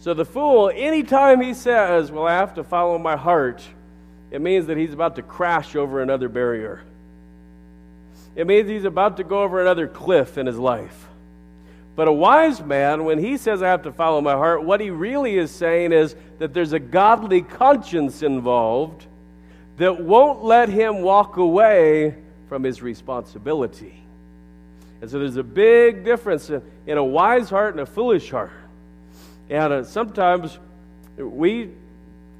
So 0.00 0.14
the 0.14 0.24
fool, 0.24 0.70
anytime 0.74 1.40
he 1.40 1.54
says, 1.54 2.10
Well, 2.10 2.26
I 2.26 2.34
have 2.34 2.54
to 2.54 2.64
follow 2.64 2.98
my 2.98 3.16
heart, 3.16 3.62
it 4.30 4.40
means 4.40 4.66
that 4.66 4.76
he's 4.76 4.92
about 4.92 5.16
to 5.16 5.22
crash 5.22 5.76
over 5.76 6.00
another 6.00 6.28
barrier. 6.28 6.82
It 8.34 8.46
means 8.46 8.68
he's 8.68 8.84
about 8.84 9.16
to 9.18 9.24
go 9.24 9.42
over 9.42 9.60
another 9.60 9.88
cliff 9.88 10.38
in 10.38 10.46
his 10.46 10.58
life. 10.58 11.08
But 11.96 12.08
a 12.08 12.12
wise 12.12 12.62
man, 12.62 13.04
when 13.04 13.18
he 13.18 13.36
says, 13.36 13.62
I 13.62 13.68
have 13.68 13.82
to 13.82 13.92
follow 13.92 14.20
my 14.20 14.32
heart, 14.32 14.64
what 14.64 14.80
he 14.80 14.90
really 14.90 15.36
is 15.36 15.50
saying 15.50 15.92
is 15.92 16.14
that 16.38 16.54
there's 16.54 16.72
a 16.72 16.78
godly 16.78 17.42
conscience 17.42 18.22
involved 18.22 19.06
that 19.76 20.00
won't 20.00 20.44
let 20.44 20.68
him 20.68 21.02
walk 21.02 21.36
away 21.36 22.14
from 22.48 22.62
his 22.62 22.80
responsibility. 22.80 24.02
And 25.00 25.10
so 25.10 25.18
there's 25.18 25.36
a 25.36 25.42
big 25.42 26.04
difference 26.04 26.50
in, 26.50 26.62
in 26.86 26.98
a 26.98 27.04
wise 27.04 27.50
heart 27.50 27.74
and 27.74 27.80
a 27.80 27.86
foolish 27.86 28.30
heart. 28.30 28.52
And 29.48 29.72
uh, 29.72 29.84
sometimes 29.84 30.58
we, 31.16 31.70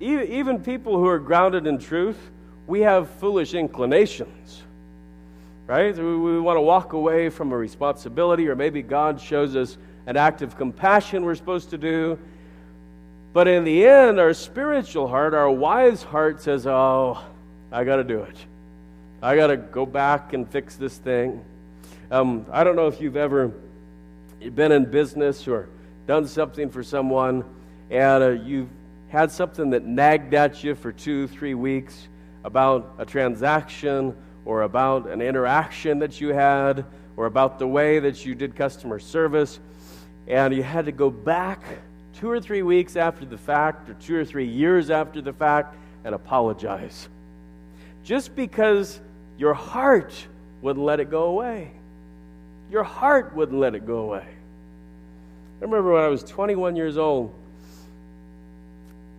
even 0.01 0.63
people 0.63 0.97
who 0.97 1.07
are 1.07 1.19
grounded 1.19 1.67
in 1.67 1.79
truth, 1.79 2.19
we 2.67 2.81
have 2.81 3.11
foolish 3.11 3.55
inclinations 3.55 4.63
right? 5.71 5.97
We, 5.97 6.17
we 6.17 6.41
want 6.41 6.57
to 6.57 6.63
walk 6.63 6.95
away 6.95 7.29
from 7.29 7.53
a 7.53 7.57
responsibility, 7.57 8.49
or 8.49 8.57
maybe 8.57 8.83
God 8.83 9.21
shows 9.21 9.55
us 9.55 9.79
an 10.05 10.17
act 10.17 10.43
of 10.43 10.57
compassion 10.57 11.25
we're 11.25 11.37
supposed 11.37 11.71
to 11.71 11.79
do. 11.79 12.19
But 13.33 13.47
in 13.47 13.63
the 13.63 13.87
end, 13.87 14.19
our 14.19 14.35
spiritual 14.35 15.07
heart, 15.07 15.33
our 15.33 15.49
wise 15.49 16.03
heart 16.03 16.43
says, 16.43 16.67
Oh, 16.67 17.23
I 17.71 17.85
got 17.85 17.97
to 17.97 18.05
do 18.05 18.21
it. 18.23 18.37
I 19.23 19.37
got 19.37 19.47
to 19.47 19.57
go 19.59 19.87
back 19.87 20.33
and 20.33 20.49
fix 20.49 20.75
this 20.75 20.99
thing. 20.99 21.45
Um, 22.11 22.45
I 22.51 22.65
don't 22.65 22.75
know 22.75 22.89
if 22.89 23.01
you've 23.01 23.17
ever 23.17 23.53
been 24.41 24.73
in 24.73 24.91
business 24.91 25.47
or 25.47 25.69
done 26.09 26.27
something 26.27 26.69
for 26.69 26.83
someone 26.83 27.45
and 27.89 28.25
uh, 28.25 28.29
you've 28.31 28.69
had 29.11 29.31
something 29.31 29.71
that 29.71 29.85
nagged 29.85 30.35
at 30.35 30.65
you 30.65 30.75
for 30.75 30.91
two, 30.91 31.29
three 31.29 31.55
weeks 31.55 32.09
about 32.43 32.95
a 32.99 33.05
transaction 33.05 34.17
or 34.45 34.63
about 34.63 35.09
an 35.09 35.21
interaction 35.21 36.01
that 36.01 36.21
you 36.21 36.29
had 36.29 36.85
or 37.17 37.27
about 37.27 37.61
the 37.61 37.67
way 37.67 38.01
that 38.01 38.25
you 38.25 38.35
did 38.35 38.57
customer 38.57 38.99
service, 38.99 39.61
and 40.27 40.55
you 40.55 40.63
had 40.63 40.87
to 40.87 40.93
go 40.93 41.11
back 41.11 41.63
two 42.15 42.31
or 42.31 42.41
three 42.41 42.63
weeks 42.63 42.97
after 42.97 43.25
the 43.25 43.39
fact 43.39 43.89
or 43.89 43.95
two 43.95 44.17
or 44.17 44.25
three 44.25 44.47
years 44.47 44.91
after 44.91 45.21
the 45.21 45.33
fact 45.33 45.77
and 46.05 46.15
apologize. 46.15 47.09
Just 48.03 48.35
because 48.35 49.01
your 49.39 49.55
heart 49.55 50.27
wouldn't 50.63 50.85
let 50.85 50.99
it 50.99 51.11
go 51.11 51.25
away. 51.25 51.73
Your 52.71 52.85
heart 52.85 53.35
wouldn't 53.35 53.59
let 53.59 53.75
it 53.75 53.87
go 53.87 53.99
away. 53.99 54.27
I 54.27 55.65
remember 55.65 55.93
when 55.93 56.03
I 56.03 56.09
was 56.09 56.23
21 56.23 56.77
years 56.77 56.97
old, 56.97 57.35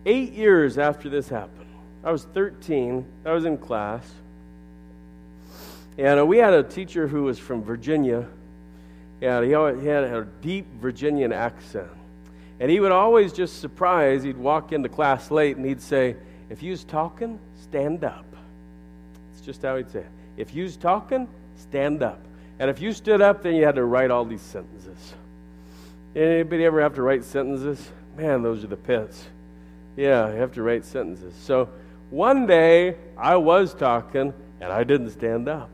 eight 0.06 0.34
years 0.34 0.78
after 0.78 1.10
this 1.10 1.30
happened, 1.30 1.68
I 2.04 2.12
was 2.12 2.24
13, 2.24 3.06
I 3.26 3.34
was 3.34 3.46
in 3.46 3.58
class, 3.58 4.10
and 5.98 6.20
uh, 6.20 6.26
we 6.26 6.38
had 6.38 6.54
a 6.54 6.64
teacher 6.64 7.08
who 7.08 7.24
was 7.24 7.38
from 7.38 7.64
Virginia, 7.64 8.26
and 9.22 9.44
he, 9.44 9.52
he 9.52 9.88
had 9.88 10.04
a 10.04 10.28
deep 10.42 10.66
Virginian 10.80 11.32
accent. 11.32 11.90
And 12.60 12.72
he 12.72 12.80
would 12.80 12.92
always 12.92 13.34
just 13.34 13.60
surprise, 13.60 14.24
he'd 14.24 14.38
walk 14.38 14.72
into 14.72 14.88
class 14.88 15.30
late 15.32 15.58
and 15.58 15.66
he'd 15.66 15.82
say, 15.82 16.16
If 16.50 16.64
you's 16.64 16.84
talking, 16.84 17.40
stand 17.64 18.04
up. 18.04 18.26
It's 19.34 19.46
just 19.46 19.62
how 19.64 19.78
he'd 19.78 19.90
say 19.90 20.00
it. 20.00 20.10
If 20.38 20.54
you's 20.54 20.78
talking, 20.78 21.28
stand 21.58 22.04
up. 22.04 22.20
And 22.62 22.70
if 22.70 22.80
you 22.80 22.94
stood 22.94 23.22
up, 23.22 23.42
then 23.42 23.56
you 23.56 23.66
had 23.66 23.74
to 23.74 23.84
write 23.84 24.12
all 24.12 24.24
these 24.24 24.44
sentences. 24.44 25.16
Anybody 26.16 26.64
ever 26.64 26.80
have 26.80 26.94
to 26.94 27.02
write 27.02 27.24
sentences? 27.24 27.90
Man, 28.16 28.44
those 28.44 28.64
are 28.64 28.68
the 28.68 28.78
pits. 28.78 29.26
Yeah, 29.98 30.32
you 30.32 30.36
have 30.36 30.52
to 30.54 30.62
write 30.62 30.86
sentences. 30.86 31.34
So 31.42 31.70
one 32.12 32.46
day 32.46 32.98
I 33.18 33.38
was 33.38 33.74
talking 33.74 34.32
and 34.60 34.72
I 34.72 34.84
didn't 34.84 35.10
stand 35.10 35.50
up. 35.50 35.72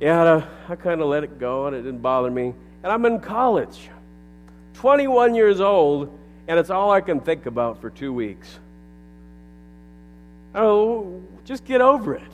Yeah, 0.00 0.44
I 0.68 0.74
kind 0.74 1.00
of 1.00 1.06
let 1.06 1.22
it 1.22 1.38
go 1.38 1.68
and 1.68 1.76
it 1.76 1.82
didn't 1.82 2.02
bother 2.02 2.28
me. 2.28 2.52
And 2.82 2.90
I'm 2.90 3.04
in 3.04 3.20
college, 3.20 3.90
21 4.74 5.36
years 5.36 5.60
old, 5.60 6.18
and 6.48 6.58
it's 6.58 6.70
all 6.70 6.90
I 6.90 7.00
can 7.00 7.20
think 7.20 7.46
about 7.46 7.80
for 7.80 7.90
two 7.90 8.12
weeks. 8.12 8.58
Oh, 10.52 11.22
just 11.44 11.64
get 11.64 11.80
over 11.80 12.16
it. 12.16 12.32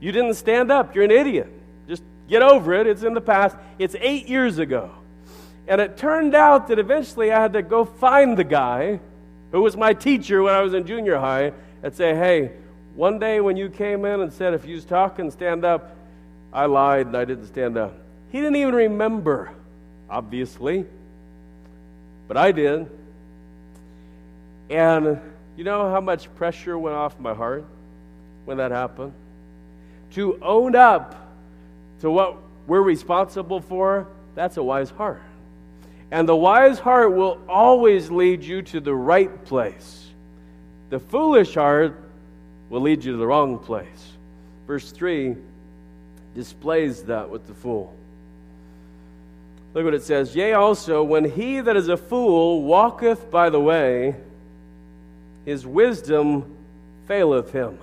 You 0.00 0.10
didn't 0.10 0.34
stand 0.36 0.72
up. 0.72 0.94
You're 0.94 1.04
an 1.04 1.10
idiot. 1.10 1.52
Get 2.28 2.42
over 2.42 2.74
it. 2.74 2.86
It's 2.86 3.02
in 3.02 3.14
the 3.14 3.20
past. 3.20 3.56
It's 3.78 3.96
eight 3.98 4.28
years 4.28 4.58
ago. 4.58 4.90
And 5.66 5.80
it 5.80 5.96
turned 5.96 6.34
out 6.34 6.68
that 6.68 6.78
eventually 6.78 7.32
I 7.32 7.40
had 7.40 7.52
to 7.54 7.62
go 7.62 7.84
find 7.84 8.36
the 8.36 8.44
guy 8.44 9.00
who 9.52 9.60
was 9.60 9.76
my 9.76 9.94
teacher 9.94 10.42
when 10.42 10.54
I 10.54 10.60
was 10.60 10.74
in 10.74 10.86
junior 10.86 11.18
high 11.18 11.52
and 11.82 11.94
say, 11.94 12.14
hey, 12.14 12.52
one 12.94 13.18
day 13.18 13.40
when 13.40 13.56
you 13.56 13.68
came 13.70 14.04
in 14.04 14.20
and 14.20 14.32
said, 14.32 14.54
if 14.54 14.66
you 14.66 14.74
was 14.74 14.84
talking, 14.84 15.30
stand 15.30 15.64
up, 15.64 15.94
I 16.52 16.66
lied 16.66 17.06
and 17.06 17.16
I 17.16 17.24
didn't 17.24 17.46
stand 17.46 17.76
up. 17.76 17.94
He 18.30 18.38
didn't 18.38 18.56
even 18.56 18.74
remember, 18.74 19.52
obviously, 20.10 20.84
but 22.26 22.36
I 22.36 22.52
did. 22.52 22.90
And 24.70 25.20
you 25.56 25.64
know 25.64 25.90
how 25.90 26.00
much 26.00 26.34
pressure 26.34 26.78
went 26.78 26.96
off 26.96 27.18
my 27.18 27.34
heart 27.34 27.64
when 28.44 28.58
that 28.58 28.70
happened? 28.70 29.12
To 30.12 30.38
own 30.42 30.74
up 30.74 31.27
to 32.00 32.10
what 32.10 32.36
we're 32.66 32.82
responsible 32.82 33.60
for, 33.60 34.06
that's 34.34 34.56
a 34.56 34.62
wise 34.62 34.90
heart. 34.90 35.22
And 36.10 36.28
the 36.28 36.36
wise 36.36 36.78
heart 36.78 37.12
will 37.14 37.40
always 37.48 38.10
lead 38.10 38.42
you 38.42 38.62
to 38.62 38.80
the 38.80 38.94
right 38.94 39.44
place. 39.44 40.06
The 40.90 40.98
foolish 40.98 41.54
heart 41.54 42.00
will 42.70 42.80
lead 42.80 43.04
you 43.04 43.12
to 43.12 43.18
the 43.18 43.26
wrong 43.26 43.58
place. 43.58 44.12
Verse 44.66 44.90
3 44.90 45.36
displays 46.34 47.02
that 47.04 47.28
with 47.28 47.46
the 47.46 47.54
fool. 47.54 47.92
Look 49.74 49.84
what 49.84 49.94
it 49.94 50.02
says 50.02 50.36
Yea, 50.36 50.52
also, 50.52 51.02
when 51.02 51.24
he 51.24 51.60
that 51.60 51.76
is 51.76 51.88
a 51.88 51.96
fool 51.96 52.62
walketh 52.62 53.30
by 53.30 53.50
the 53.50 53.60
way, 53.60 54.14
his 55.44 55.66
wisdom 55.66 56.56
faileth 57.06 57.52
him. 57.52 57.78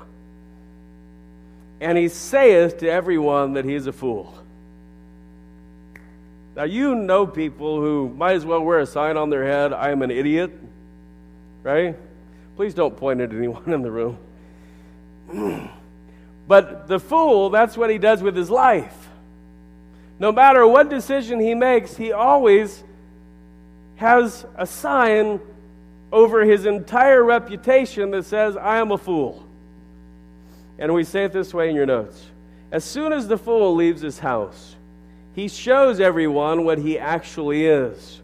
And 1.86 2.00
he 2.00 2.08
saith 2.08 2.80
to 2.80 2.89
everyone 2.89 3.54
that 3.54 3.63
he 3.63 3.75
is 3.75 3.86
a 3.86 3.94
fool. 3.94 4.34
Now, 6.56 6.63
you 6.63 6.96
know 6.96 7.27
people 7.27 7.80
who 7.80 8.10
might 8.10 8.34
as 8.34 8.44
well 8.44 8.62
wear 8.62 8.80
a 8.80 8.88
sign 8.88 9.18
on 9.18 9.30
their 9.30 9.44
head, 9.44 9.72
I 9.72 9.92
am 9.92 10.01
an 10.01 10.10
idiot, 10.10 10.51
right? 11.62 11.96
Please 12.56 12.74
don't 12.74 12.98
point 12.98 13.22
at 13.22 13.32
anyone 13.32 13.63
in 13.72 13.84
the 13.84 13.92
room. 13.92 14.18
But 16.48 16.88
the 16.88 17.00
fool, 17.00 17.50
that's 17.50 17.75
what 17.75 17.89
he 17.89 17.98
does 17.98 18.22
with 18.22 18.36
his 18.36 18.51
life. 18.51 19.10
No 20.20 20.32
matter 20.32 20.65
what 20.68 20.89
decision 20.89 21.39
he 21.39 21.56
makes, 21.56 21.98
he 21.98 22.12
always 22.12 22.84
has 23.96 24.46
a 24.56 24.68
sign 24.68 25.39
over 26.12 26.46
his 26.46 26.68
entire 26.68 27.24
reputation 27.24 28.12
that 28.12 28.25
says, 28.25 28.56
I 28.58 28.77
am 28.77 28.92
a 28.92 28.98
fool. 28.98 29.45
And 30.77 30.94
we 30.94 31.03
say 31.03 31.25
it 31.25 31.34
this 31.34 31.53
way 31.53 31.70
in 31.70 31.75
your 31.75 31.86
notes. 31.86 32.25
As 32.72 32.84
soon 32.84 33.13
as 33.13 33.27
the 33.27 33.38
fool 33.38 33.75
leaves 33.75 34.01
his 34.01 34.20
house, 34.20 34.75
he 35.34 35.48
shows 35.48 36.00
everyone 36.00 36.65
what 36.65 36.77
he 36.77 36.98
actually 36.98 37.65
is, 37.65 38.22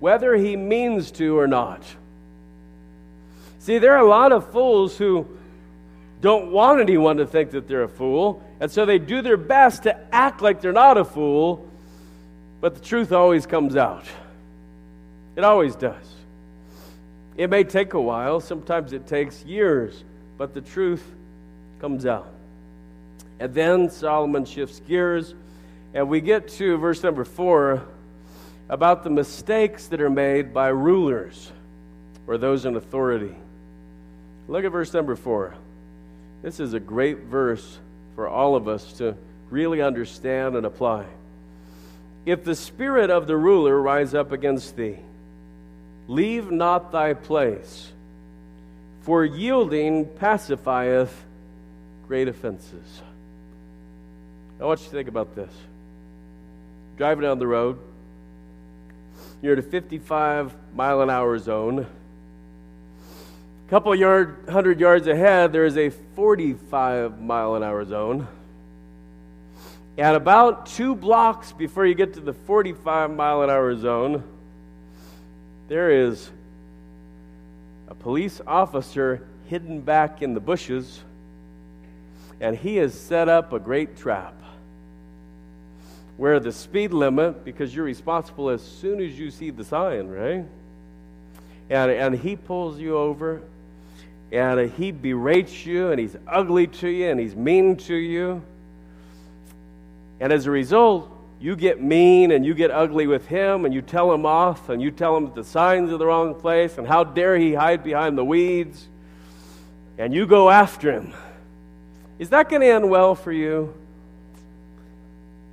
whether 0.00 0.34
he 0.34 0.56
means 0.56 1.10
to 1.12 1.38
or 1.38 1.46
not. 1.46 1.82
See, 3.58 3.78
there 3.78 3.94
are 3.94 4.04
a 4.04 4.08
lot 4.08 4.32
of 4.32 4.50
fools 4.50 4.96
who 4.96 5.26
don't 6.20 6.50
want 6.50 6.80
anyone 6.80 7.18
to 7.18 7.26
think 7.26 7.50
that 7.50 7.68
they're 7.68 7.82
a 7.82 7.88
fool, 7.88 8.42
and 8.60 8.70
so 8.70 8.86
they 8.86 8.98
do 8.98 9.20
their 9.22 9.36
best 9.36 9.82
to 9.84 10.14
act 10.14 10.42
like 10.42 10.60
they're 10.60 10.72
not 10.72 10.96
a 10.96 11.04
fool, 11.04 11.68
but 12.60 12.74
the 12.74 12.80
truth 12.80 13.12
always 13.12 13.46
comes 13.46 13.76
out. 13.76 14.04
It 15.36 15.44
always 15.44 15.76
does. 15.76 16.14
It 17.36 17.50
may 17.50 17.64
take 17.64 17.94
a 17.94 18.00
while, 18.00 18.40
sometimes 18.40 18.92
it 18.92 19.06
takes 19.06 19.44
years, 19.44 20.04
but 20.38 20.54
the 20.54 20.60
truth 20.60 21.04
comes 21.84 22.06
out. 22.06 22.32
And 23.38 23.52
then 23.52 23.90
Solomon 23.90 24.46
shifts 24.46 24.80
gears, 24.88 25.34
and 25.92 26.08
we 26.08 26.22
get 26.22 26.48
to 26.48 26.78
verse 26.78 27.02
number 27.02 27.26
four 27.26 27.82
about 28.70 29.04
the 29.04 29.10
mistakes 29.10 29.88
that 29.88 30.00
are 30.00 30.08
made 30.08 30.54
by 30.54 30.68
rulers 30.68 31.52
or 32.26 32.38
those 32.38 32.64
in 32.64 32.74
authority. 32.74 33.34
Look 34.48 34.64
at 34.64 34.72
verse 34.72 34.94
number 34.94 35.14
four. 35.14 35.56
This 36.40 36.58
is 36.58 36.72
a 36.72 36.80
great 36.80 37.24
verse 37.24 37.78
for 38.14 38.28
all 38.28 38.56
of 38.56 38.66
us 38.66 38.94
to 38.94 39.14
really 39.50 39.82
understand 39.82 40.56
and 40.56 40.64
apply. 40.64 41.04
If 42.24 42.44
the 42.44 42.54
spirit 42.54 43.10
of 43.10 43.26
the 43.26 43.36
ruler 43.36 43.78
rise 43.78 44.14
up 44.14 44.32
against 44.32 44.74
thee, 44.74 45.00
leave 46.08 46.50
not 46.50 46.92
thy 46.92 47.12
place, 47.12 47.92
for 49.02 49.22
yielding 49.22 50.06
pacifieth 50.06 51.14
great 52.06 52.28
offenses. 52.28 53.02
I 54.60 54.64
want 54.64 54.80
you 54.80 54.86
to 54.86 54.92
think 54.92 55.08
about 55.08 55.34
this. 55.34 55.50
Driving 56.96 57.22
down 57.22 57.38
the 57.38 57.46
road, 57.46 57.78
you're 59.42 59.54
at 59.54 59.58
a 59.58 59.62
55 59.62 60.54
mile 60.74 61.00
an 61.00 61.10
hour 61.10 61.38
zone 61.38 61.86
a 63.66 63.70
couple 63.70 63.94
yard, 63.94 64.36
hundred 64.50 64.78
yards 64.78 65.06
ahead, 65.06 65.52
there 65.52 65.64
is 65.64 65.78
a 65.78 65.88
45 65.88 67.20
mile 67.20 67.54
an 67.54 67.62
hour 67.62 67.84
zone. 67.84 68.28
And 69.96 70.16
about 70.16 70.66
two 70.66 70.94
blocks 70.94 71.52
before 71.52 71.86
you 71.86 71.94
get 71.94 72.14
to 72.14 72.20
the 72.20 72.34
45 72.34 73.10
mile 73.10 73.42
an 73.42 73.48
hour 73.48 73.74
zone, 73.74 74.22
there 75.68 75.90
is 75.90 76.28
a 77.88 77.94
police 77.94 78.40
officer 78.46 79.26
hidden 79.46 79.80
back 79.80 80.20
in 80.20 80.34
the 80.34 80.40
bushes, 80.40 81.00
and 82.40 82.56
he 82.56 82.76
has 82.76 82.98
set 82.98 83.28
up 83.28 83.52
a 83.52 83.58
great 83.58 83.96
trap 83.96 84.34
where 86.16 86.38
the 86.38 86.52
speed 86.52 86.92
limit, 86.92 87.44
because 87.44 87.74
you're 87.74 87.84
responsible 87.84 88.48
as 88.48 88.62
soon 88.62 89.00
as 89.00 89.18
you 89.18 89.30
see 89.30 89.50
the 89.50 89.64
sign, 89.64 90.08
right? 90.08 90.44
And, 91.70 91.90
and 91.90 92.14
he 92.14 92.36
pulls 92.36 92.78
you 92.78 92.96
over 92.96 93.42
and 94.30 94.70
he 94.72 94.92
berates 94.92 95.66
you 95.66 95.90
and 95.90 95.98
he's 95.98 96.16
ugly 96.26 96.66
to 96.66 96.88
you 96.88 97.08
and 97.08 97.18
he's 97.18 97.34
mean 97.34 97.76
to 97.76 97.94
you. 97.94 98.42
And 100.20 100.32
as 100.32 100.46
a 100.46 100.50
result, 100.50 101.10
you 101.40 101.56
get 101.56 101.82
mean 101.82 102.30
and 102.30 102.46
you 102.46 102.54
get 102.54 102.70
ugly 102.70 103.06
with 103.06 103.26
him 103.26 103.64
and 103.64 103.74
you 103.74 103.82
tell 103.82 104.12
him 104.12 104.24
off 104.24 104.68
and 104.68 104.80
you 104.80 104.90
tell 104.90 105.16
him 105.16 105.24
that 105.26 105.34
the 105.34 105.44
signs 105.44 105.90
are 105.90 105.98
the 105.98 106.06
wrong 106.06 106.34
place 106.34 106.78
and 106.78 106.86
how 106.86 107.02
dare 107.04 107.36
he 107.36 107.54
hide 107.54 107.82
behind 107.82 108.16
the 108.16 108.24
weeds 108.24 108.88
and 109.98 110.14
you 110.14 110.26
go 110.26 110.48
after 110.48 110.92
him. 110.92 111.12
Is 112.18 112.30
that 112.30 112.48
going 112.48 112.62
to 112.62 112.68
end 112.68 112.88
well 112.88 113.14
for 113.14 113.32
you? 113.32 113.74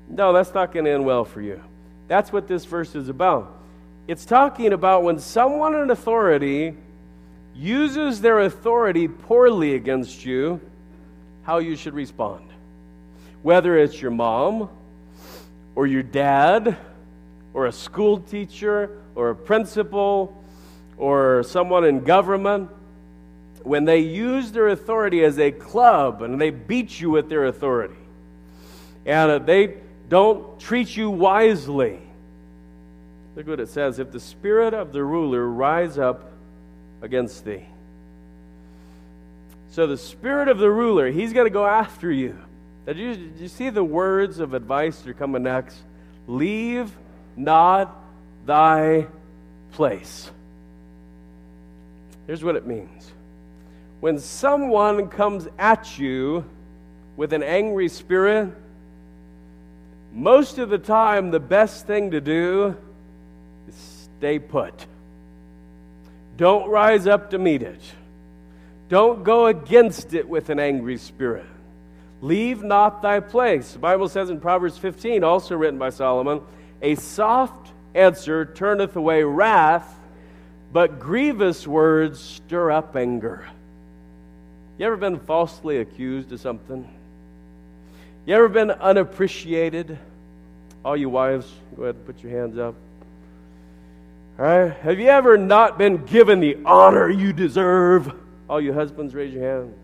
No, 0.09 0.33
that's 0.33 0.53
not 0.53 0.71
going 0.71 0.85
to 0.85 0.91
end 0.91 1.05
well 1.05 1.25
for 1.25 1.41
you. 1.41 1.61
That's 2.07 2.31
what 2.31 2.47
this 2.47 2.65
verse 2.65 2.95
is 2.95 3.09
about. 3.09 3.57
It's 4.07 4.25
talking 4.25 4.73
about 4.73 5.03
when 5.03 5.19
someone 5.19 5.75
in 5.75 5.89
authority 5.89 6.75
uses 7.55 8.21
their 8.21 8.39
authority 8.41 9.07
poorly 9.07 9.75
against 9.75 10.25
you, 10.25 10.59
how 11.43 11.59
you 11.59 11.75
should 11.75 11.93
respond. 11.93 12.45
Whether 13.41 13.77
it's 13.77 14.01
your 14.01 14.11
mom, 14.11 14.69
or 15.75 15.87
your 15.87 16.03
dad, 16.03 16.77
or 17.53 17.65
a 17.65 17.71
school 17.71 18.19
teacher, 18.19 18.97
or 19.15 19.29
a 19.29 19.35
principal, 19.35 20.43
or 20.97 21.43
someone 21.43 21.85
in 21.85 22.03
government, 22.03 22.69
when 23.63 23.85
they 23.85 23.99
use 23.99 24.51
their 24.51 24.67
authority 24.67 25.23
as 25.23 25.39
a 25.39 25.51
club 25.51 26.21
and 26.21 26.39
they 26.39 26.49
beat 26.49 26.99
you 26.99 27.09
with 27.09 27.29
their 27.29 27.45
authority, 27.45 27.95
and 29.05 29.31
uh, 29.31 29.39
they 29.39 29.75
don't 30.09 30.59
treat 30.59 30.95
you 30.95 31.09
wisely. 31.09 31.99
Look 33.35 33.47
what 33.47 33.59
it 33.59 33.69
says 33.69 33.99
if 33.99 34.11
the 34.11 34.19
spirit 34.19 34.73
of 34.73 34.91
the 34.91 35.03
ruler 35.03 35.47
rise 35.47 35.97
up 35.97 36.31
against 37.01 37.45
thee. 37.45 37.65
So 39.71 39.87
the 39.87 39.97
spirit 39.97 40.49
of 40.49 40.57
the 40.57 40.69
ruler, 40.69 41.09
he's 41.09 41.31
going 41.31 41.45
to 41.45 41.51
go 41.51 41.65
after 41.65 42.11
you. 42.11 42.37
Did 42.85 42.97
you, 42.97 43.15
did 43.15 43.39
you 43.39 43.47
see 43.47 43.69
the 43.69 43.83
words 43.83 44.39
of 44.39 44.53
advice 44.53 44.99
that 44.99 45.09
are 45.09 45.13
coming 45.13 45.43
next? 45.43 45.77
Leave 46.27 46.91
not 47.37 47.95
thy 48.45 49.07
place. 49.71 50.29
Here's 52.27 52.43
what 52.43 52.55
it 52.55 52.67
means 52.67 53.11
when 54.01 54.17
someone 54.17 55.07
comes 55.07 55.47
at 55.57 55.97
you 55.97 56.43
with 57.15 57.33
an 57.33 57.43
angry 57.43 57.87
spirit, 57.87 58.49
most 60.11 60.57
of 60.57 60.69
the 60.69 60.79
time, 60.79 61.31
the 61.31 61.39
best 61.39 61.87
thing 61.87 62.11
to 62.11 62.19
do 62.19 62.75
is 63.69 64.09
stay 64.17 64.39
put. 64.39 64.87
Don't 66.35 66.67
rise 66.69 67.05
up 67.05 67.29
to 67.29 67.37
meet 67.37 67.61
it. 67.61 67.79
Don't 68.89 69.23
go 69.23 69.45
against 69.45 70.13
it 70.15 70.27
with 70.27 70.49
an 70.49 70.59
angry 70.59 70.97
spirit. 70.97 71.45
Leave 72.21 72.63
not 72.63 73.03
thy 73.03 73.19
place. 73.19 73.73
The 73.73 73.79
Bible 73.79 74.09
says 74.09 74.31
in 74.31 74.39
Proverbs 74.39 74.77
15, 74.79 75.23
also 75.23 75.55
written 75.55 75.79
by 75.79 75.91
Solomon, 75.91 76.41
a 76.81 76.95
soft 76.95 77.71
answer 77.93 78.45
turneth 78.45 78.95
away 78.95 79.23
wrath, 79.23 79.95
but 80.73 80.99
grievous 80.99 81.67
words 81.67 82.19
stir 82.19 82.71
up 82.71 82.95
anger. 82.95 83.47
You 84.81 84.87
ever 84.87 84.97
been 84.97 85.19
falsely 85.19 85.77
accused 85.77 86.31
of 86.31 86.39
something? 86.39 86.89
You 88.25 88.33
ever 88.33 88.49
been 88.49 88.71
unappreciated? 88.71 89.99
All 90.83 90.97
you 90.97 91.07
wives, 91.07 91.45
go 91.75 91.83
ahead 91.83 91.97
and 91.97 92.05
put 92.07 92.23
your 92.23 92.31
hands 92.31 92.57
up. 92.57 92.73
All 94.39 94.45
right? 94.45 94.73
Have 94.77 94.99
you 94.99 95.09
ever 95.09 95.37
not 95.37 95.77
been 95.77 96.03
given 96.05 96.39
the 96.39 96.57
honor 96.65 97.07
you 97.11 97.31
deserve? 97.31 98.11
All 98.49 98.59
you 98.59 98.73
husbands, 98.73 99.13
raise 99.13 99.31
your 99.31 99.43
hand. 99.43 99.75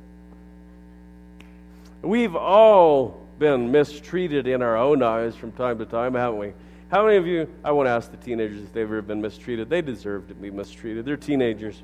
We've 2.02 2.36
all 2.36 3.24
been 3.38 3.72
mistreated 3.72 4.48
in 4.48 4.64
our 4.64 4.78
own 4.78 5.04
eyes 5.04 5.36
from 5.36 5.52
time 5.52 5.78
to 5.78 5.86
time, 5.86 6.16
haven't 6.16 6.40
we? 6.40 6.54
How 6.90 7.06
many 7.06 7.18
of 7.18 7.28
you, 7.28 7.48
I 7.64 7.72
want 7.72 7.86
to 7.86 7.92
ask 7.92 8.10
the 8.10 8.18
teenagers 8.18 8.64
if 8.64 8.74
they've 8.74 8.82
ever 8.82 9.04
been 9.04 9.22
mistreated. 9.22 9.70
They 9.70 9.84
deserve 9.84 10.28
to 10.30 10.34
be 10.34 10.50
mistreated. 10.50 11.06
They're 11.06 11.18
teenagers. 11.18 11.84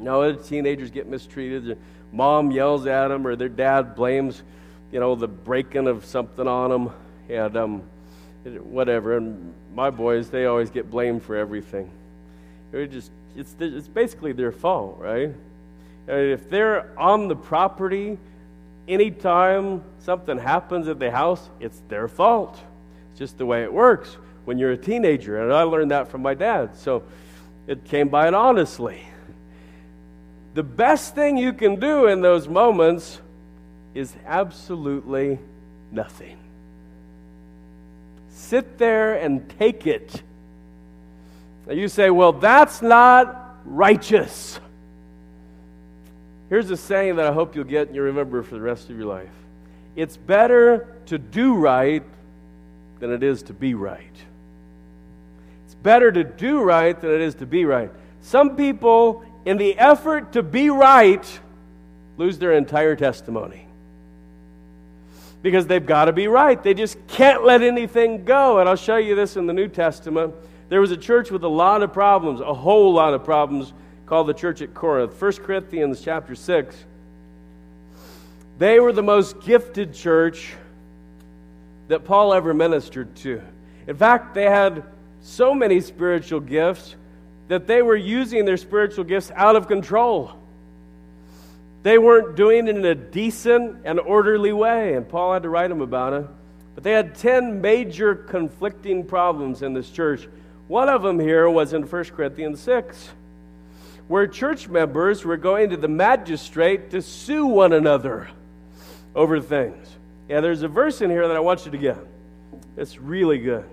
No, 0.00 0.32
the 0.32 0.42
teenagers 0.42 0.90
get 0.90 1.06
mistreated. 1.06 1.66
Their 1.66 1.76
mom 2.12 2.50
yells 2.50 2.86
at 2.86 3.08
them, 3.08 3.26
or 3.26 3.36
their 3.36 3.48
dad 3.48 3.94
blames, 3.94 4.42
you 4.92 5.00
know, 5.00 5.14
the 5.14 5.28
breaking 5.28 5.86
of 5.86 6.04
something 6.04 6.46
on 6.46 6.70
them. 6.70 6.90
And 7.28 7.56
um, 7.56 7.82
whatever. 8.44 9.16
And 9.16 9.52
my 9.74 9.90
boys, 9.90 10.30
they 10.30 10.46
always 10.46 10.70
get 10.70 10.90
blamed 10.90 11.22
for 11.22 11.36
everything. 11.36 11.90
It 12.72 12.90
just 12.90 13.10
it's 13.36 13.54
it's 13.60 13.88
basically 13.88 14.32
their 14.32 14.52
fault, 14.52 14.98
right? 14.98 15.32
And 16.06 16.30
if 16.30 16.48
they're 16.48 16.98
on 16.98 17.28
the 17.28 17.36
property, 17.36 18.18
anytime 18.86 19.82
something 20.00 20.38
happens 20.38 20.88
at 20.88 20.98
the 20.98 21.10
house, 21.10 21.48
it's 21.60 21.82
their 21.88 22.08
fault. 22.08 22.58
It's 23.10 23.18
just 23.18 23.38
the 23.38 23.46
way 23.46 23.62
it 23.62 23.72
works 23.72 24.16
when 24.44 24.58
you're 24.58 24.72
a 24.72 24.76
teenager, 24.76 25.42
and 25.42 25.52
I 25.52 25.62
learned 25.62 25.90
that 25.90 26.08
from 26.08 26.22
my 26.22 26.34
dad. 26.34 26.76
So 26.76 27.02
it 27.66 27.84
came 27.84 28.08
by 28.08 28.28
it 28.28 28.34
honestly. 28.34 29.07
The 30.58 30.64
best 30.64 31.14
thing 31.14 31.36
you 31.36 31.52
can 31.52 31.78
do 31.78 32.08
in 32.08 32.20
those 32.20 32.48
moments 32.48 33.20
is 33.94 34.12
absolutely 34.26 35.38
nothing. 35.92 36.36
Sit 38.30 38.76
there 38.76 39.14
and 39.14 39.48
take 39.60 39.86
it. 39.86 40.20
Now 41.64 41.74
you 41.74 41.86
say, 41.86 42.10
well, 42.10 42.32
that's 42.32 42.82
not 42.82 43.60
righteous. 43.66 44.58
Here's 46.48 46.68
a 46.72 46.76
saying 46.76 47.14
that 47.14 47.26
I 47.26 47.32
hope 47.32 47.54
you'll 47.54 47.62
get 47.62 47.86
and 47.86 47.94
you 47.94 48.02
remember 48.02 48.42
for 48.42 48.56
the 48.56 48.60
rest 48.60 48.90
of 48.90 48.96
your 48.98 49.06
life 49.06 49.30
it's 49.94 50.16
better 50.16 50.92
to 51.06 51.18
do 51.18 51.54
right 51.54 52.02
than 52.98 53.12
it 53.12 53.22
is 53.22 53.44
to 53.44 53.52
be 53.52 53.74
right. 53.74 54.16
It's 55.66 55.76
better 55.76 56.10
to 56.10 56.24
do 56.24 56.62
right 56.62 57.00
than 57.00 57.12
it 57.12 57.20
is 57.20 57.36
to 57.36 57.46
be 57.46 57.64
right. 57.64 57.92
Some 58.22 58.56
people, 58.56 59.24
in 59.44 59.56
the 59.56 59.78
effort 59.78 60.32
to 60.32 60.42
be 60.42 60.70
right, 60.70 61.40
lose 62.16 62.38
their 62.38 62.52
entire 62.52 62.96
testimony. 62.96 63.66
Because 65.42 65.66
they've 65.66 65.84
got 65.84 66.06
to 66.06 66.12
be 66.12 66.26
right. 66.26 66.60
They 66.60 66.74
just 66.74 66.98
can't 67.06 67.44
let 67.44 67.62
anything 67.62 68.24
go. 68.24 68.58
And 68.58 68.68
I'll 68.68 68.76
show 68.76 68.96
you 68.96 69.14
this 69.14 69.36
in 69.36 69.46
the 69.46 69.52
New 69.52 69.68
Testament. 69.68 70.34
There 70.68 70.80
was 70.80 70.90
a 70.90 70.96
church 70.96 71.30
with 71.30 71.44
a 71.44 71.48
lot 71.48 71.82
of 71.82 71.92
problems, 71.92 72.40
a 72.40 72.52
whole 72.52 72.92
lot 72.92 73.14
of 73.14 73.24
problems, 73.24 73.72
called 74.06 74.26
the 74.26 74.34
church 74.34 74.62
at 74.62 74.74
Corinth. 74.74 75.20
1 75.20 75.32
Corinthians 75.36 76.00
chapter 76.00 76.34
6. 76.34 76.76
They 78.58 78.80
were 78.80 78.92
the 78.92 79.02
most 79.02 79.40
gifted 79.42 79.94
church 79.94 80.54
that 81.86 82.04
Paul 82.04 82.34
ever 82.34 82.52
ministered 82.52 83.14
to. 83.16 83.40
In 83.86 83.96
fact, 83.96 84.34
they 84.34 84.44
had 84.44 84.82
so 85.22 85.54
many 85.54 85.80
spiritual 85.80 86.40
gifts 86.40 86.96
that 87.48 87.66
they 87.66 87.82
were 87.82 87.96
using 87.96 88.44
their 88.44 88.56
spiritual 88.56 89.04
gifts 89.04 89.30
out 89.34 89.56
of 89.56 89.66
control. 89.66 90.32
They 91.82 91.98
weren't 91.98 92.36
doing 92.36 92.68
it 92.68 92.76
in 92.76 92.84
a 92.84 92.94
decent 92.94 93.78
and 93.84 93.98
orderly 93.98 94.52
way, 94.52 94.94
and 94.94 95.08
Paul 95.08 95.32
had 95.32 95.42
to 95.44 95.48
write 95.48 95.68
them 95.68 95.80
about 95.80 96.12
it. 96.12 96.26
But 96.74 96.84
they 96.84 96.92
had 96.92 97.14
10 97.14 97.60
major 97.60 98.14
conflicting 98.14 99.04
problems 99.04 99.62
in 99.62 99.74
this 99.74 99.90
church. 99.90 100.28
One 100.68 100.88
of 100.88 101.02
them 101.02 101.18
here 101.18 101.48
was 101.48 101.72
in 101.72 101.82
1 101.82 102.04
Corinthians 102.04 102.60
6, 102.60 103.10
where 104.06 104.26
church 104.26 104.68
members 104.68 105.24
were 105.24 105.36
going 105.36 105.70
to 105.70 105.76
the 105.76 105.88
magistrate 105.88 106.90
to 106.90 107.00
sue 107.02 107.46
one 107.46 107.72
another 107.72 108.28
over 109.14 109.40
things. 109.40 109.88
Yeah, 110.28 110.40
there's 110.40 110.62
a 110.62 110.68
verse 110.68 111.00
in 111.00 111.10
here 111.10 111.26
that 111.26 111.36
I 111.36 111.40
want 111.40 111.64
you 111.64 111.72
to 111.72 111.78
get. 111.78 111.98
It's 112.76 112.98
really 112.98 113.38
good. 113.38 113.64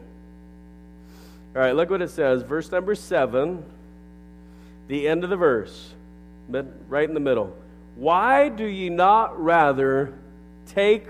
All 1.55 1.61
right, 1.61 1.73
look 1.73 1.89
what 1.89 2.01
it 2.01 2.09
says. 2.09 2.41
Verse 2.41 2.69
number 2.69 2.95
seven, 2.95 3.63
the 4.89 5.07
end 5.07 5.23
of 5.23 5.29
the 5.29 5.37
verse, 5.37 5.93
right 6.49 7.07
in 7.07 7.13
the 7.13 7.21
middle. 7.21 7.55
Why 7.95 8.49
do 8.49 8.65
ye 8.65 8.89
not 8.89 9.41
rather 9.41 10.13
take 10.67 11.07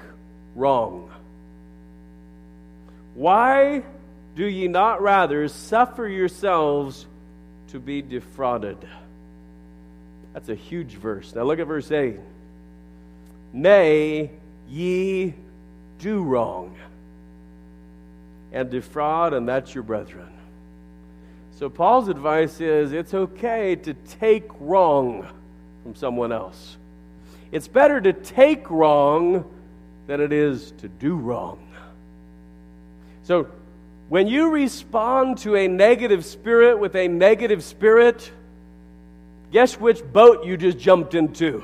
wrong? 0.56 1.10
Why 3.16 3.82
do 4.36 4.46
ye 4.46 4.68
not 4.68 5.02
rather 5.02 5.48
suffer 5.48 6.08
yourselves 6.08 7.08
to 7.70 7.80
be 7.80 8.04
defrauded? 8.04 8.78
That's 10.34 10.50
a 10.50 10.56
huge 10.56 10.92
verse. 10.92 11.34
Now 11.34 11.44
look 11.44 11.58
at 11.58 11.66
verse 11.66 11.92
8. 11.92 12.20
Nay, 13.52 14.30
ye 14.70 15.34
do 15.98 16.22
wrong 16.22 16.76
and 18.52 18.70
defraud, 18.70 19.34
and 19.34 19.48
that's 19.50 19.74
your 19.74 19.84
brethren. 19.84 20.30
So, 21.56 21.70
Paul's 21.70 22.10
advice 22.10 22.60
is 22.60 22.92
it's 22.92 23.14
okay 23.14 23.78
to 23.78 23.94
take 24.20 24.44
wrong 24.60 25.26
from 25.84 25.96
someone 25.96 26.34
else. 26.34 26.76
It's 27.54 27.70
better 27.70 28.02
to 28.02 28.12
take 28.12 28.70
wrong 28.70 29.50
than 30.06 30.20
it 30.20 30.34
is 30.34 30.72
to 30.80 30.90
do 30.90 31.16
wrong. 31.16 31.60
So, 33.24 33.48
when 34.10 34.28
you 34.28 34.50
respond 34.50 35.38
to 35.40 35.56
a 35.56 35.70
negative 35.70 36.26
spirit 36.26 36.78
with 36.78 36.94
a 36.94 37.08
negative 37.08 37.64
spirit, 37.64 38.30
guess 39.54 39.80
which 39.80 40.04
boat 40.12 40.46
you 40.46 40.58
just 40.58 40.78
jumped 40.78 41.16
into? 41.16 41.64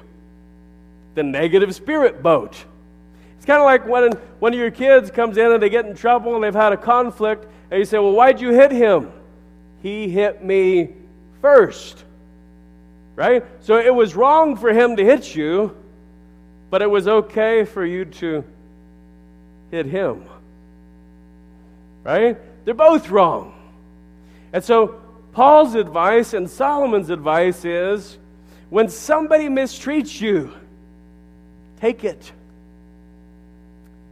The 1.16 1.24
negative 1.24 1.76
spirit 1.76 2.24
boat. 2.24 2.56
It's 3.36 3.46
kind 3.46 3.60
of 3.60 3.66
like 3.66 3.86
when 3.86 4.14
one 4.40 4.54
of 4.54 4.60
your 4.60 4.72
kids 4.72 5.12
comes 5.12 5.36
in 5.36 5.52
and 5.52 5.62
they 5.62 5.70
get 5.70 5.86
in 5.86 5.96
trouble 5.96 6.36
and 6.36 6.44
they've 6.46 6.54
had 6.54 6.72
a 6.72 6.78
conflict, 6.78 7.46
and 7.70 7.78
you 7.78 7.86
say, 7.86 8.00
Well, 8.00 8.14
why'd 8.14 8.40
you 8.40 8.52
hit 8.54 8.72
him? 8.72 9.12
He 9.82 10.10
hit 10.10 10.44
me 10.44 10.90
first. 11.42 12.04
Right? 13.16 13.44
So 13.62 13.78
it 13.78 13.94
was 13.94 14.16
wrong 14.16 14.56
for 14.56 14.72
him 14.72 14.96
to 14.96 15.06
hit 15.06 15.36
you, 15.36 15.76
but 16.70 16.82
it 16.82 16.90
was 16.90 17.08
okay 17.08 17.66
for 17.66 17.86
you 17.86 18.06
to 18.06 18.44
hit 19.70 19.86
him. 19.86 20.26
Right? 22.04 22.38
They're 22.66 22.74
both 22.74 23.10
wrong. 23.10 23.54
And 24.54 24.64
so 24.64 25.02
Paul's 25.34 25.76
advice 25.76 26.34
and 26.34 26.50
Solomon's 26.50 27.10
advice 27.10 27.64
is 27.66 28.18
when 28.70 28.90
somebody 28.90 29.48
mistreats 29.48 30.20
you, 30.20 30.54
take 31.80 32.04
it. 32.04 32.32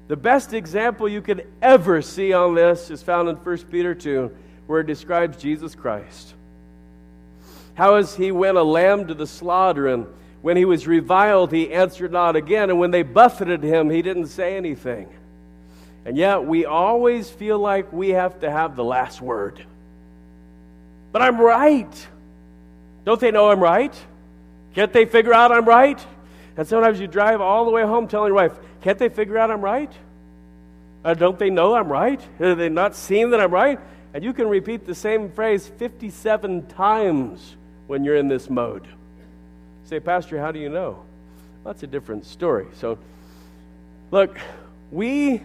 The 0.08 0.16
best 0.16 0.54
example 0.54 1.08
you 1.08 1.22
could 1.22 1.48
ever 1.62 2.02
see 2.02 2.34
on 2.34 2.56
this 2.56 2.90
is 2.90 3.04
found 3.04 3.30
in 3.30 3.36
1 3.36 3.58
Peter 3.70 3.94
2 3.94 4.36
where 4.70 4.82
it 4.82 4.86
describes 4.86 5.36
Jesus 5.36 5.74
Christ. 5.74 6.36
How 7.74 7.96
as 7.96 8.14
he 8.14 8.32
went 8.32 8.56
a 8.56 8.62
lamb 8.62 9.08
to 9.08 9.16
the 9.16 9.26
slaughter, 9.26 9.88
and 9.88 10.06
when 10.44 10.58
he 10.58 10.64
was 10.64 10.86
reviled, 10.86 11.52
he 11.52 11.74
answered 11.74 12.12
not 12.12 12.36
again, 12.36 12.70
and 12.70 12.78
when 12.78 12.92
they 12.92 13.02
buffeted 13.02 13.64
him, 13.64 13.90
he 13.90 14.04
didn't 14.04 14.28
say 14.28 14.56
anything. 14.56 15.10
And 16.06 16.16
yet, 16.16 16.46
we 16.46 16.66
always 16.66 17.32
feel 17.32 17.58
like 17.58 17.92
we 17.92 18.10
have 18.10 18.42
to 18.42 18.52
have 18.52 18.76
the 18.76 18.84
last 18.84 19.20
word. 19.20 19.66
But 21.12 21.24
I'm 21.24 21.42
right. 21.42 22.08
Don't 23.06 23.20
they 23.20 23.32
know 23.32 23.50
I'm 23.50 23.64
right? 23.64 23.96
Can't 24.76 24.94
they 24.94 25.06
figure 25.06 25.34
out 25.34 25.52
I'm 25.52 25.66
right? 25.66 26.00
And 26.58 26.68
sometimes 26.68 27.00
you 27.00 27.08
drive 27.08 27.42
all 27.42 27.66
the 27.66 27.72
way 27.72 27.82
home 27.82 28.08
telling 28.08 28.28
your 28.28 28.36
wife, 28.36 28.54
Can't 28.82 29.00
they 29.00 29.10
figure 29.10 29.40
out 29.40 29.50
I'm 29.50 29.62
right? 29.62 29.92
Uh, 31.04 31.16
don't 31.16 31.40
they 31.40 31.50
know 31.50 31.74
I'm 31.74 31.92
right? 31.92 32.22
Have 32.38 32.60
they 32.60 32.70
not 32.70 32.96
seen 32.96 33.32
that 33.32 33.42
I'm 33.42 33.52
right? 33.52 33.80
And 34.14 34.24
you 34.24 34.34
can 34.34 34.48
repeat 34.48 34.86
the 34.86 34.96
same 34.96 35.32
phrase 35.32 35.68
57 35.68 36.68
times 36.68 37.56
when 37.88 38.04
you're 38.04 38.16
in 38.16 38.28
this 38.28 38.50
mode. 38.50 38.88
say, 39.86 40.00
Pastor, 40.00 40.40
how 40.40 40.52
do 40.52 40.60
you 40.60 40.70
know? 40.70 41.04
Well, 41.64 41.74
that's 41.74 41.84
a 41.84 41.88
different 41.88 42.26
story. 42.26 42.68
So, 42.76 42.98
look, 44.12 44.38
we 44.92 45.42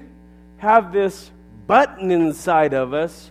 have 0.59 0.92
this 0.92 1.31
button 1.66 2.11
inside 2.11 2.72
of 2.72 2.94
us 2.94 3.31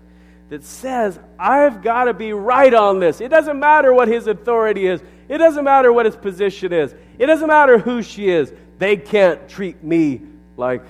that 0.50 0.64
says, 0.64 1.18
I've 1.40 1.82
got 1.82 2.06
to 2.06 2.14
be 2.14 2.34
right 2.34 2.74
on 2.74 3.00
this. 3.00 3.22
It 3.22 3.30
doesn't 3.30 3.60
matter 3.60 3.94
what 3.94 4.08
his 4.08 4.28
authority 4.28 4.86
is, 4.86 5.02
it 5.30 5.38
doesn't 5.38 5.64
matter 5.64 5.92
what 5.92 6.06
his 6.06 6.16
position 6.16 6.74
is, 6.74 6.94
it 7.18 7.26
doesn't 7.26 7.48
matter 7.48 7.78
who 7.80 8.04
she 8.04 8.30
is. 8.30 8.54
They 8.78 8.98
can't 8.98 9.48
treat 9.48 9.84
me 9.84 10.22
like 10.58 10.84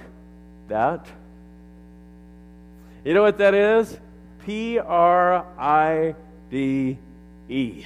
that. 0.67 1.05
You 3.05 3.13
know 3.13 3.21
what 3.21 3.37
that 3.37 3.53
is? 3.53 3.97
P 4.45 4.79
R 4.79 5.45
I 5.57 6.15
D 6.49 6.97
E. 7.49 7.85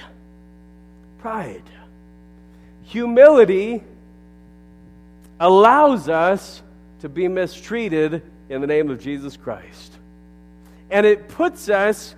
Pride. 1.20 1.62
Humility 2.84 3.82
allows 5.40 6.08
us 6.08 6.62
to 7.00 7.08
be 7.08 7.28
mistreated 7.28 8.22
in 8.48 8.60
the 8.60 8.66
name 8.66 8.90
of 8.90 9.00
Jesus 9.00 9.36
Christ. 9.36 9.92
And 10.90 11.04
it 11.04 11.28
puts 11.28 11.68
us 11.68 12.14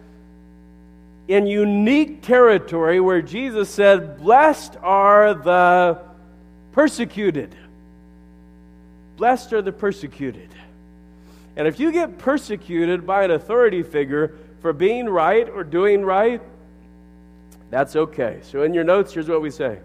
in 1.28 1.46
unique 1.46 2.22
territory 2.22 3.00
where 3.00 3.22
Jesus 3.22 3.68
said, 3.68 4.18
Blessed 4.18 4.76
are 4.82 5.34
the 5.34 5.98
persecuted. 6.72 7.54
Blessed 9.16 9.52
are 9.52 9.62
the 9.62 9.72
persecuted. 9.72 10.48
And 11.56 11.66
if 11.66 11.80
you 11.80 11.92
get 11.92 12.18
persecuted 12.18 13.06
by 13.06 13.24
an 13.24 13.30
authority 13.32 13.82
figure 13.82 14.36
for 14.60 14.72
being 14.72 15.08
right 15.08 15.48
or 15.48 15.64
doing 15.64 16.04
right, 16.04 16.40
that's 17.70 17.96
okay. 17.96 18.40
So, 18.42 18.62
in 18.62 18.74
your 18.74 18.84
notes, 18.84 19.14
here's 19.14 19.28
what 19.28 19.42
we 19.42 19.50
say 19.50 19.78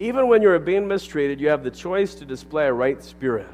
Even 0.00 0.28
when 0.28 0.42
you're 0.42 0.58
being 0.58 0.86
mistreated, 0.86 1.40
you 1.40 1.48
have 1.48 1.64
the 1.64 1.70
choice 1.70 2.14
to 2.16 2.24
display 2.24 2.66
a 2.66 2.72
right 2.72 3.02
spirit. 3.02 3.48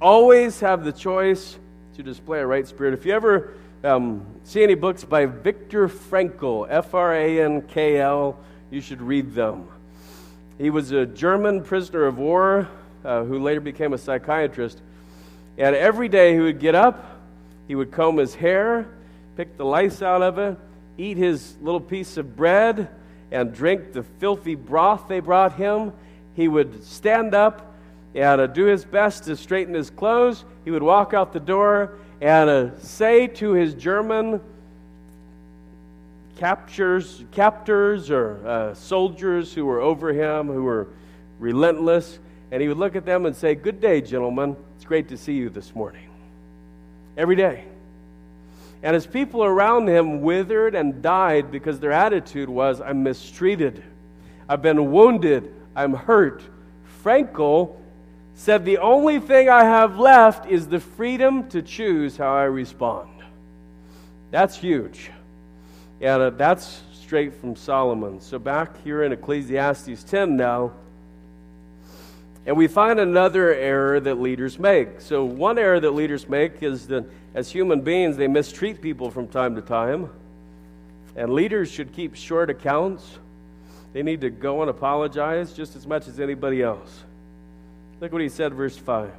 Always 0.00 0.60
have 0.60 0.84
the 0.84 0.92
choice 0.92 1.58
to 1.96 2.02
display 2.02 2.40
a 2.40 2.46
right 2.46 2.66
spirit. 2.66 2.94
If 2.94 3.04
you 3.04 3.12
ever 3.12 3.54
um, 3.84 4.24
see 4.44 4.62
any 4.62 4.74
books 4.74 5.04
by 5.04 5.26
Viktor 5.26 5.88
Frankl, 5.88 6.66
F 6.70 6.94
R 6.94 7.14
A 7.14 7.42
N 7.42 7.62
K 7.62 7.98
L, 7.98 8.38
you 8.70 8.80
should 8.80 9.02
read 9.02 9.34
them. 9.34 9.68
He 10.58 10.70
was 10.70 10.92
a 10.92 11.06
German 11.06 11.62
prisoner 11.62 12.04
of 12.04 12.18
war 12.18 12.68
uh, 13.04 13.24
who 13.24 13.38
later 13.38 13.60
became 13.60 13.92
a 13.92 13.98
psychiatrist. 13.98 14.80
And 15.60 15.76
every 15.76 16.08
day 16.08 16.32
he 16.32 16.40
would 16.40 16.58
get 16.58 16.74
up, 16.74 17.20
he 17.68 17.74
would 17.74 17.92
comb 17.92 18.16
his 18.16 18.34
hair, 18.34 18.88
pick 19.36 19.58
the 19.58 19.64
lice 19.64 20.00
out 20.00 20.22
of 20.22 20.38
it, 20.38 20.56
eat 20.96 21.18
his 21.18 21.54
little 21.60 21.82
piece 21.82 22.16
of 22.16 22.34
bread, 22.34 22.88
and 23.30 23.54
drink 23.54 23.92
the 23.92 24.02
filthy 24.02 24.54
broth 24.54 25.06
they 25.06 25.20
brought 25.20 25.56
him. 25.56 25.92
He 26.34 26.48
would 26.48 26.82
stand 26.82 27.34
up 27.34 27.74
and 28.14 28.40
uh, 28.40 28.46
do 28.46 28.64
his 28.64 28.86
best 28.86 29.24
to 29.24 29.36
straighten 29.36 29.74
his 29.74 29.90
clothes. 29.90 30.46
He 30.64 30.70
would 30.70 30.82
walk 30.82 31.12
out 31.12 31.34
the 31.34 31.40
door 31.40 31.92
and 32.22 32.48
uh, 32.48 32.78
say 32.78 33.26
to 33.26 33.52
his 33.52 33.74
German 33.74 34.40
captures, 36.38 37.22
captors 37.32 38.10
or 38.10 38.40
uh, 38.46 38.74
soldiers 38.74 39.52
who 39.52 39.66
were 39.66 39.80
over 39.80 40.14
him, 40.14 40.46
who 40.46 40.62
were 40.62 40.88
relentless, 41.38 42.18
and 42.50 42.62
he 42.62 42.68
would 42.68 42.78
look 42.78 42.96
at 42.96 43.04
them 43.04 43.26
and 43.26 43.36
say, 43.36 43.54
Good 43.54 43.82
day, 43.82 44.00
gentlemen. 44.00 44.56
Great 44.90 45.10
to 45.10 45.16
see 45.16 45.34
you 45.34 45.50
this 45.50 45.72
morning. 45.72 46.08
Every 47.16 47.36
day. 47.36 47.62
And 48.82 48.92
his 48.92 49.06
people 49.06 49.44
around 49.44 49.88
him 49.88 50.20
withered 50.20 50.74
and 50.74 51.00
died 51.00 51.52
because 51.52 51.78
their 51.78 51.92
attitude 51.92 52.48
was, 52.48 52.80
I'm 52.80 53.04
mistreated. 53.04 53.84
I've 54.48 54.62
been 54.62 54.90
wounded. 54.90 55.54
I'm 55.76 55.94
hurt. 55.94 56.42
Frankl 57.04 57.76
said, 58.34 58.64
The 58.64 58.78
only 58.78 59.20
thing 59.20 59.48
I 59.48 59.62
have 59.62 59.96
left 59.96 60.46
is 60.46 60.66
the 60.66 60.80
freedom 60.80 61.48
to 61.50 61.62
choose 61.62 62.16
how 62.16 62.34
I 62.34 62.46
respond. 62.46 63.10
That's 64.32 64.56
huge. 64.56 65.12
And 66.00 66.20
uh, 66.20 66.30
that's 66.30 66.82
straight 67.00 67.34
from 67.34 67.54
Solomon. 67.54 68.20
So 68.20 68.40
back 68.40 68.82
here 68.82 69.04
in 69.04 69.12
Ecclesiastes 69.12 70.02
10 70.02 70.36
now, 70.36 70.72
and 72.46 72.56
we 72.56 72.66
find 72.68 72.98
another 72.98 73.54
error 73.54 74.00
that 74.00 74.20
leaders 74.20 74.58
make. 74.58 75.00
So, 75.00 75.24
one 75.24 75.58
error 75.58 75.78
that 75.78 75.90
leaders 75.90 76.28
make 76.28 76.62
is 76.62 76.86
that 76.88 77.04
as 77.34 77.50
human 77.50 77.82
beings, 77.82 78.16
they 78.16 78.28
mistreat 78.28 78.80
people 78.80 79.10
from 79.10 79.28
time 79.28 79.54
to 79.56 79.62
time. 79.62 80.10
And 81.16 81.32
leaders 81.32 81.70
should 81.70 81.92
keep 81.92 82.14
short 82.14 82.50
accounts. 82.50 83.18
They 83.92 84.02
need 84.02 84.20
to 84.22 84.30
go 84.30 84.62
and 84.62 84.70
apologize 84.70 85.52
just 85.52 85.76
as 85.76 85.86
much 85.86 86.08
as 86.08 86.18
anybody 86.18 86.62
else. 86.62 87.02
Look 88.00 88.12
what 88.12 88.22
he 88.22 88.28
said, 88.28 88.54
verse 88.54 88.76
5. 88.76 89.10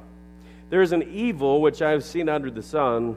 There 0.70 0.82
is 0.82 0.92
an 0.92 1.02
evil 1.02 1.60
which 1.60 1.82
I 1.82 1.90
have 1.90 2.02
seen 2.02 2.28
under 2.28 2.50
the 2.50 2.62
sun, 2.62 3.16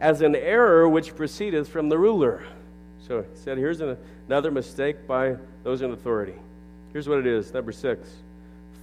as 0.00 0.20
an 0.20 0.34
error 0.34 0.88
which 0.88 1.14
proceedeth 1.14 1.68
from 1.68 1.88
the 1.88 1.98
ruler. 1.98 2.42
So 3.06 3.22
he 3.22 3.28
said, 3.34 3.58
here's 3.58 3.80
an, 3.80 3.96
another 4.26 4.50
mistake 4.50 5.06
by 5.06 5.36
those 5.62 5.82
in 5.82 5.92
authority. 5.92 6.34
Here's 6.92 7.08
what 7.08 7.18
it 7.18 7.26
is, 7.26 7.52
number 7.52 7.72
six. 7.72 8.08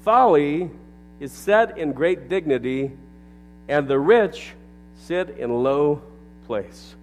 Folly 0.04 0.70
is 1.20 1.32
set 1.32 1.78
in 1.78 1.94
great 1.94 2.30
dignity, 2.30 2.92
and 3.68 3.88
the 3.88 4.00
rich 4.00 4.54
sit 4.98 5.30
in 5.38 5.64
low 5.64 6.02
place. 6.48 6.96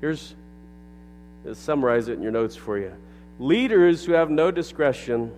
Here's 0.00 0.34
summarize 1.54 2.08
it 2.08 2.14
in 2.14 2.22
your 2.22 2.32
notes 2.32 2.56
for 2.56 2.78
you. 2.78 2.92
Leaders 3.38 4.04
who 4.04 4.12
have 4.12 4.28
no 4.30 4.50
discretion 4.50 5.32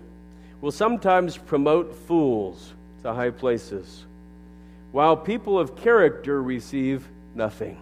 will 0.59 0.71
sometimes 0.71 1.37
promote 1.37 1.95
fools 1.95 2.73
to 3.03 3.13
high 3.13 3.29
places, 3.29 4.05
while 4.91 5.15
people 5.15 5.57
of 5.57 5.77
character 5.77 6.41
receive 6.41 7.07
nothing. 7.33 7.77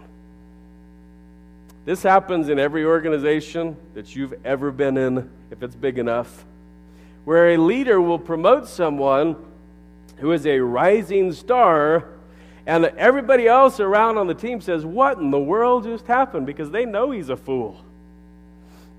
This 1.85 2.03
happens 2.03 2.49
in 2.49 2.59
every 2.59 2.85
organization 2.85 3.75
that 3.95 4.15
you've 4.15 4.35
ever 4.45 4.71
been 4.71 4.95
in, 4.95 5.29
if 5.49 5.63
it's 5.63 5.75
big 5.75 5.97
enough 5.97 6.45
where 7.25 7.51
a 7.51 7.57
leader 7.57 7.99
will 7.99 8.19
promote 8.19 8.67
someone 8.67 9.35
who 10.17 10.31
is 10.31 10.45
a 10.45 10.59
rising 10.59 11.31
star, 11.31 12.05
and 12.65 12.85
everybody 12.85 13.47
else 13.47 13.79
around 13.79 14.17
on 14.17 14.27
the 14.27 14.33
team 14.33 14.61
says, 14.61 14.85
What 14.85 15.17
in 15.17 15.31
the 15.31 15.39
world 15.39 15.85
just 15.85 16.05
happened? 16.07 16.45
Because 16.45 16.71
they 16.71 16.85
know 16.85 17.11
he's 17.11 17.29
a 17.29 17.37
fool. 17.37 17.83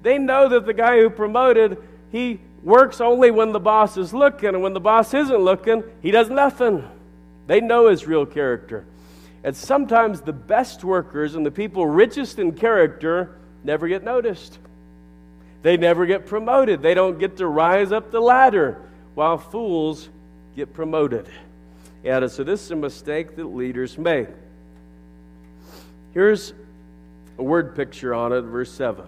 They 0.03 0.19
know 0.19 0.49
that 0.49 0.67
the 0.67 0.73
guy 0.73 0.99
who 0.99 1.11
promoted, 1.11 1.77
he 2.11 2.41
works 2.63 3.01
only 3.01 3.31
when 3.31 3.53
the 3.53 3.61
boss 3.61 3.97
is 3.97 4.15
looking, 4.15 4.51
and 4.51 4.63
when 4.63 4.73
the 4.73 4.81
boss 4.81 5.13
isn't 5.15 5.39
looking, 5.39 5.85
he 6.03 6.11
does 6.11 6.31
nothing. 6.31 6.89
They 7.47 7.61
know 7.61 7.89
his 7.89 8.07
real 8.07 8.27
character. 8.27 8.85
And 9.43 9.57
sometimes 9.57 10.21
the 10.21 10.33
best 10.33 10.85
workers 10.85 11.35
and 11.35 11.45
the 11.45 11.51
people 11.51 11.87
richest 11.87 12.39
in 12.39 12.53
character 12.53 13.37
never 13.65 13.89
get 13.89 14.05
noticed. 14.05 14.59
They 15.63 15.77
never 15.77 16.07
get 16.07 16.27
promoted. 16.27 16.83
They 16.83 16.95
don't 16.95 17.19
get 17.19 17.37
to 17.39 17.47
rise 17.47 17.93
up 17.93 18.11
the 18.11 18.21
ladder 18.21 18.81
while 19.15 19.37
fools 19.37 20.09
get 20.57 20.73
promoted. 20.73 21.29
And 22.05 22.31
so 22.31 22.45
this 22.45 22.63
is 22.63 22.71
a 22.71 22.77
mistake 22.77 23.37
that 23.37 23.45
leaders 23.45 23.99
make. 23.99 24.29
Here's 26.15 26.55
a 27.39 27.43
word 27.43 27.77
picture 27.77 28.15
on 28.15 28.33
it, 28.33 28.41
verse 28.43 28.73
7. 28.73 29.05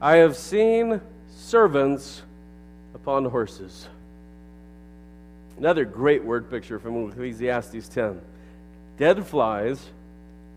I 0.00 0.16
have 0.16 0.36
seen 0.36 1.00
servants 1.34 2.22
upon 2.94 3.24
horses. 3.24 3.88
Another 5.56 5.84
great 5.84 6.22
word 6.22 6.50
picture 6.50 6.78
from 6.78 7.08
Ecclesiastes 7.10 7.88
10. 7.88 8.20
Dead 8.98 9.26
flies 9.26 9.90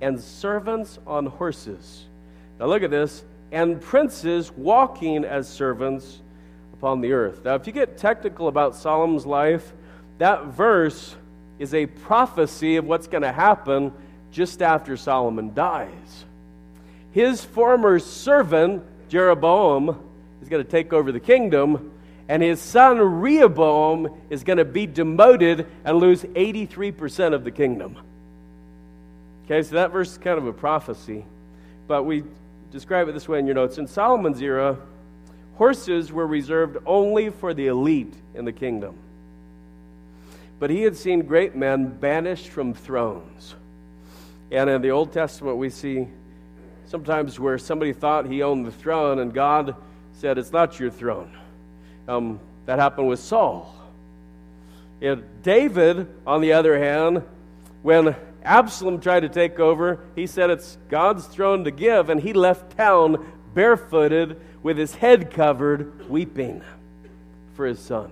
and 0.02 0.20
servants 0.20 1.00
on 1.08 1.26
horses. 1.26 2.04
Now 2.60 2.66
look 2.66 2.84
at 2.84 2.92
this 2.92 3.24
and 3.52 3.82
princes 3.82 4.52
walking 4.52 5.24
as 5.24 5.48
servants 5.48 6.22
upon 6.74 7.02
the 7.02 7.14
earth. 7.14 7.44
Now, 7.46 7.56
if 7.56 7.66
you 7.66 7.74
get 7.74 7.98
technical 7.98 8.48
about 8.48 8.76
Solomon's 8.76 9.26
life, 9.26 9.74
that 10.18 10.46
verse 10.46 11.16
is 11.60 11.74
a 11.74 11.86
prophecy 11.86 12.76
of 12.76 12.86
what's 12.86 13.08
going 13.08 13.24
to 13.24 13.32
happen 13.32 13.92
just 14.32 14.62
after 14.62 14.98
Solomon 14.98 15.54
dies. 15.54 16.26
His 17.12 17.44
former 17.44 18.00
servant, 18.00 18.84
Jeroboam, 19.10 19.98
is 20.42 20.50
going 20.50 20.64
to 20.64 20.70
take 20.70 20.94
over 20.94 21.12
the 21.12 21.20
kingdom, 21.20 21.92
and 22.30 22.44
his 22.44 22.60
son, 22.60 23.00
Rehoboam, 23.00 24.10
is 24.30 24.44
going 24.44 24.58
to 24.58 24.66
be 24.66 24.86
demoted 24.86 25.66
and 25.84 25.98
lose 25.98 26.24
83% 26.24 27.34
of 27.34 27.44
the 27.44 27.52
kingdom. 27.52 27.98
Okay, 29.46 29.64
so 29.64 29.76
that 29.76 29.92
verse 29.92 30.12
is 30.12 30.18
kind 30.18 30.38
of 30.38 30.46
a 30.46 30.54
prophecy, 30.54 31.26
but 31.88 32.04
we 32.04 32.24
describe 32.72 33.08
it 33.08 33.14
this 33.14 33.28
way 33.28 33.40
in 33.40 33.46
your 33.46 33.56
notes. 33.56 33.78
In 33.78 33.88
Solomon's 33.88 34.42
era, 34.42 34.78
horses 35.56 36.12
were 36.12 36.28
reserved 36.28 36.78
only 36.86 37.30
for 37.30 37.54
the 37.54 37.68
elite 37.68 38.14
in 38.36 38.46
the 38.46 38.52
kingdom. 38.52 38.96
But 40.60 40.70
he 40.70 40.82
had 40.82 40.96
seen 40.96 41.22
great 41.22 41.56
men 41.56 41.88
banished 41.88 42.50
from 42.50 42.74
thrones. 42.74 43.56
And 44.52 44.70
in 44.70 44.82
the 44.82 44.90
Old 44.90 45.12
Testament, 45.12 45.58
we 45.58 45.70
see 45.70 46.08
sometimes 46.86 47.40
where 47.40 47.58
somebody 47.58 47.94
thought 47.94 48.26
he 48.26 48.42
owned 48.42 48.66
the 48.66 48.72
throne, 48.72 49.20
and 49.20 49.34
God 49.34 49.76
said, 50.14 50.38
It's 50.38 50.52
not 50.52 50.80
your 50.80 50.90
throne. 50.90 51.32
Um, 52.08 52.40
that 52.66 52.80
happened 52.80 53.08
with 53.08 53.20
Saul. 53.20 53.74
And 55.02 55.24
David, 55.44 56.08
on 56.26 56.42
the 56.42 56.54
other 56.54 56.78
hand, 56.78 57.24
when 57.84 58.16
Absalom 58.48 59.02
tried 59.02 59.20
to 59.20 59.30
take 59.30 59.60
over. 59.60 60.00
He 60.16 60.26
said 60.26 60.50
it's 60.50 60.78
God's 60.90 61.26
throne 61.26 61.66
to 61.66 61.72
give, 61.72 62.10
and 62.10 62.22
he 62.22 62.32
left 62.32 62.78
town 62.78 63.30
barefooted 63.54 64.40
with 64.64 64.78
his 64.78 64.96
head 64.96 65.32
covered, 65.32 66.10
weeping 66.10 66.62
for 67.56 67.66
his 67.66 67.80
son. 67.80 68.10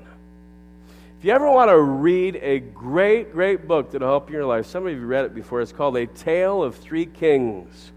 If 1.18 1.26
you 1.26 1.32
ever 1.32 1.50
want 1.50 1.70
to 1.70 1.80
read 1.80 2.36
a 2.42 2.60
great, 2.60 3.32
great 3.32 3.66
book 3.66 3.92
that'll 3.92 4.08
help 4.08 4.30
you 4.30 4.36
in 4.36 4.40
your 4.42 4.46
life, 4.46 4.66
some 4.66 4.86
of 4.86 4.94
you 4.94 5.06
read 5.06 5.26
it 5.26 5.34
before. 5.34 5.62
It's 5.62 5.72
called 5.72 5.96
A 5.96 6.06
Tale 6.06 6.62
of 6.62 6.76
Three 6.76 7.06
Kings 7.06 7.92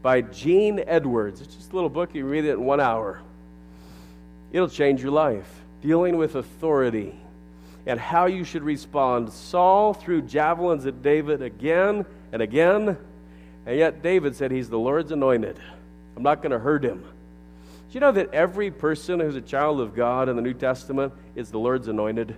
by 0.00 0.22
Gene 0.22 0.82
Edwards. 0.86 1.42
It's 1.42 1.54
just 1.54 1.72
a 1.72 1.74
little 1.74 1.90
book. 1.90 2.14
You 2.14 2.24
read 2.24 2.46
it 2.46 2.52
in 2.52 2.64
one 2.64 2.80
hour. 2.80 3.20
It'll 4.52 4.68
change 4.68 5.02
your 5.02 5.12
life. 5.12 5.60
Dealing 5.82 6.16
with 6.16 6.34
authority 6.34 7.14
and 7.86 8.00
how 8.00 8.26
you 8.26 8.44
should 8.44 8.62
respond. 8.62 9.32
Saul 9.32 9.94
threw 9.94 10.22
javelins 10.22 10.86
at 10.86 11.02
David 11.02 11.42
again 11.42 12.06
and 12.32 12.40
again, 12.40 12.96
and 13.66 13.78
yet 13.78 14.02
David 14.02 14.36
said, 14.36 14.50
He's 14.50 14.68
the 14.68 14.78
Lord's 14.78 15.12
anointed. 15.12 15.58
I'm 16.16 16.22
not 16.22 16.42
going 16.42 16.52
to 16.52 16.58
hurt 16.58 16.84
him. 16.84 17.00
Do 17.00 17.94
you 17.94 18.00
know 18.00 18.12
that 18.12 18.32
every 18.32 18.70
person 18.70 19.20
who's 19.20 19.36
a 19.36 19.40
child 19.40 19.80
of 19.80 19.94
God 19.94 20.28
in 20.28 20.36
the 20.36 20.42
New 20.42 20.54
Testament 20.54 21.12
is 21.34 21.50
the 21.50 21.58
Lord's 21.58 21.88
anointed? 21.88 22.34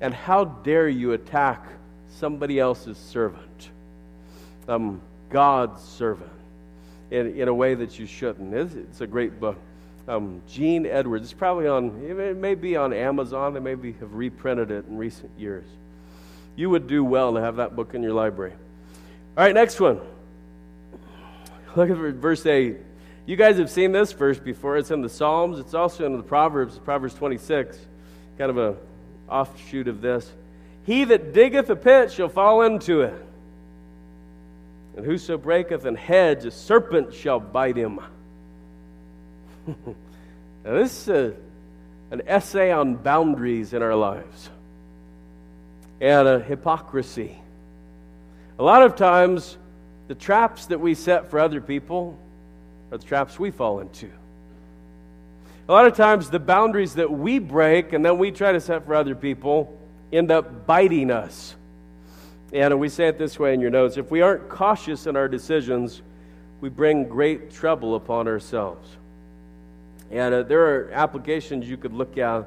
And 0.00 0.12
how 0.12 0.44
dare 0.44 0.88
you 0.88 1.12
attack 1.12 1.64
somebody 2.18 2.58
else's 2.58 2.98
servant, 2.98 3.70
um, 4.68 5.00
God's 5.30 5.82
servant, 5.82 6.30
in, 7.10 7.38
in 7.38 7.48
a 7.48 7.54
way 7.54 7.74
that 7.74 7.98
you 7.98 8.06
shouldn't? 8.06 8.52
It's, 8.52 8.74
it's 8.74 9.00
a 9.00 9.06
great 9.06 9.38
book 9.40 9.58
um, 10.08 10.42
Gene 10.48 10.86
Edwards. 10.86 11.24
It's 11.24 11.32
probably 11.32 11.66
on, 11.66 12.02
it 12.08 12.36
may 12.36 12.54
be 12.54 12.76
on 12.76 12.92
Amazon. 12.92 13.54
They 13.54 13.60
maybe 13.60 13.92
have 13.94 14.14
reprinted 14.14 14.70
it 14.70 14.86
in 14.86 14.96
recent 14.96 15.30
years. 15.38 15.64
You 16.54 16.70
would 16.70 16.86
do 16.86 17.04
well 17.04 17.34
to 17.34 17.40
have 17.40 17.56
that 17.56 17.76
book 17.76 17.94
in 17.94 18.02
your 18.02 18.14
library. 18.14 18.52
All 19.36 19.44
right, 19.44 19.54
next 19.54 19.80
one. 19.80 20.00
Look 21.76 21.90
at 21.90 21.96
verse 21.96 22.46
8. 22.46 22.76
You 23.26 23.36
guys 23.36 23.58
have 23.58 23.68
seen 23.68 23.92
this 23.92 24.12
verse 24.12 24.38
before. 24.38 24.78
It's 24.78 24.90
in 24.90 25.02
the 25.02 25.08
Psalms. 25.08 25.58
It's 25.58 25.74
also 25.74 26.06
in 26.06 26.16
the 26.16 26.22
Proverbs, 26.22 26.78
Proverbs 26.78 27.14
26. 27.14 27.76
Kind 28.38 28.50
of 28.50 28.58
a 28.58 28.76
offshoot 29.28 29.88
of 29.88 30.00
this. 30.00 30.30
He 30.84 31.04
that 31.04 31.32
diggeth 31.32 31.68
a 31.68 31.76
pit 31.76 32.12
shall 32.12 32.28
fall 32.28 32.62
into 32.62 33.02
it. 33.02 33.14
And 34.96 35.04
whoso 35.04 35.36
breaketh 35.36 35.84
an 35.84 35.96
hedge, 35.96 36.44
a 36.44 36.50
serpent 36.50 37.12
shall 37.12 37.40
bite 37.40 37.76
him. 37.76 38.00
Now, 39.66 39.74
this 40.64 41.02
is 41.02 41.08
a, 41.08 41.34
an 42.10 42.22
essay 42.26 42.70
on 42.70 42.96
boundaries 42.96 43.72
in 43.72 43.82
our 43.82 43.94
lives 43.94 44.50
and 46.00 46.28
a 46.28 46.40
hypocrisy. 46.40 47.36
A 48.58 48.62
lot 48.62 48.82
of 48.82 48.96
times, 48.96 49.56
the 50.08 50.14
traps 50.14 50.66
that 50.66 50.80
we 50.80 50.94
set 50.94 51.30
for 51.30 51.38
other 51.38 51.60
people 51.60 52.18
are 52.92 52.98
the 52.98 53.04
traps 53.04 53.38
we 53.38 53.50
fall 53.50 53.80
into. 53.80 54.10
A 55.68 55.72
lot 55.72 55.86
of 55.86 55.96
times, 55.96 56.30
the 56.30 56.38
boundaries 56.38 56.94
that 56.94 57.10
we 57.10 57.38
break 57.38 57.92
and 57.92 58.04
then 58.04 58.18
we 58.18 58.30
try 58.30 58.52
to 58.52 58.60
set 58.60 58.86
for 58.86 58.94
other 58.94 59.14
people 59.16 59.76
end 60.12 60.30
up 60.30 60.66
biting 60.66 61.10
us. 61.10 61.56
And 62.52 62.78
we 62.78 62.88
say 62.88 63.08
it 63.08 63.18
this 63.18 63.38
way 63.38 63.52
in 63.52 63.60
your 63.60 63.70
notes 63.70 63.96
if 63.96 64.10
we 64.10 64.20
aren't 64.22 64.48
cautious 64.48 65.06
in 65.06 65.16
our 65.16 65.28
decisions, 65.28 66.02
we 66.60 66.68
bring 66.68 67.08
great 67.08 67.50
trouble 67.50 67.96
upon 67.96 68.28
ourselves. 68.28 68.88
And 70.10 70.34
uh, 70.34 70.42
there 70.42 70.66
are 70.66 70.90
applications 70.92 71.68
you 71.68 71.76
could 71.76 71.92
look 71.92 72.18
at 72.18 72.46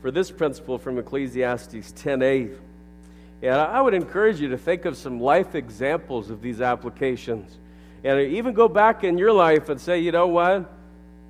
for 0.00 0.10
this 0.10 0.30
principle 0.30 0.78
from 0.78 0.98
Ecclesiastes 0.98 1.92
10:8. 1.92 2.56
And 3.42 3.54
I 3.54 3.80
would 3.80 3.94
encourage 3.94 4.40
you 4.40 4.48
to 4.48 4.58
think 4.58 4.84
of 4.84 4.96
some 4.96 5.20
life 5.20 5.54
examples 5.54 6.30
of 6.30 6.42
these 6.42 6.60
applications. 6.60 7.56
And 8.02 8.20
even 8.20 8.54
go 8.54 8.68
back 8.68 9.04
in 9.04 9.18
your 9.18 9.32
life 9.32 9.68
and 9.68 9.80
say, 9.80 10.00
you 10.00 10.12
know 10.12 10.26
what? 10.26 10.70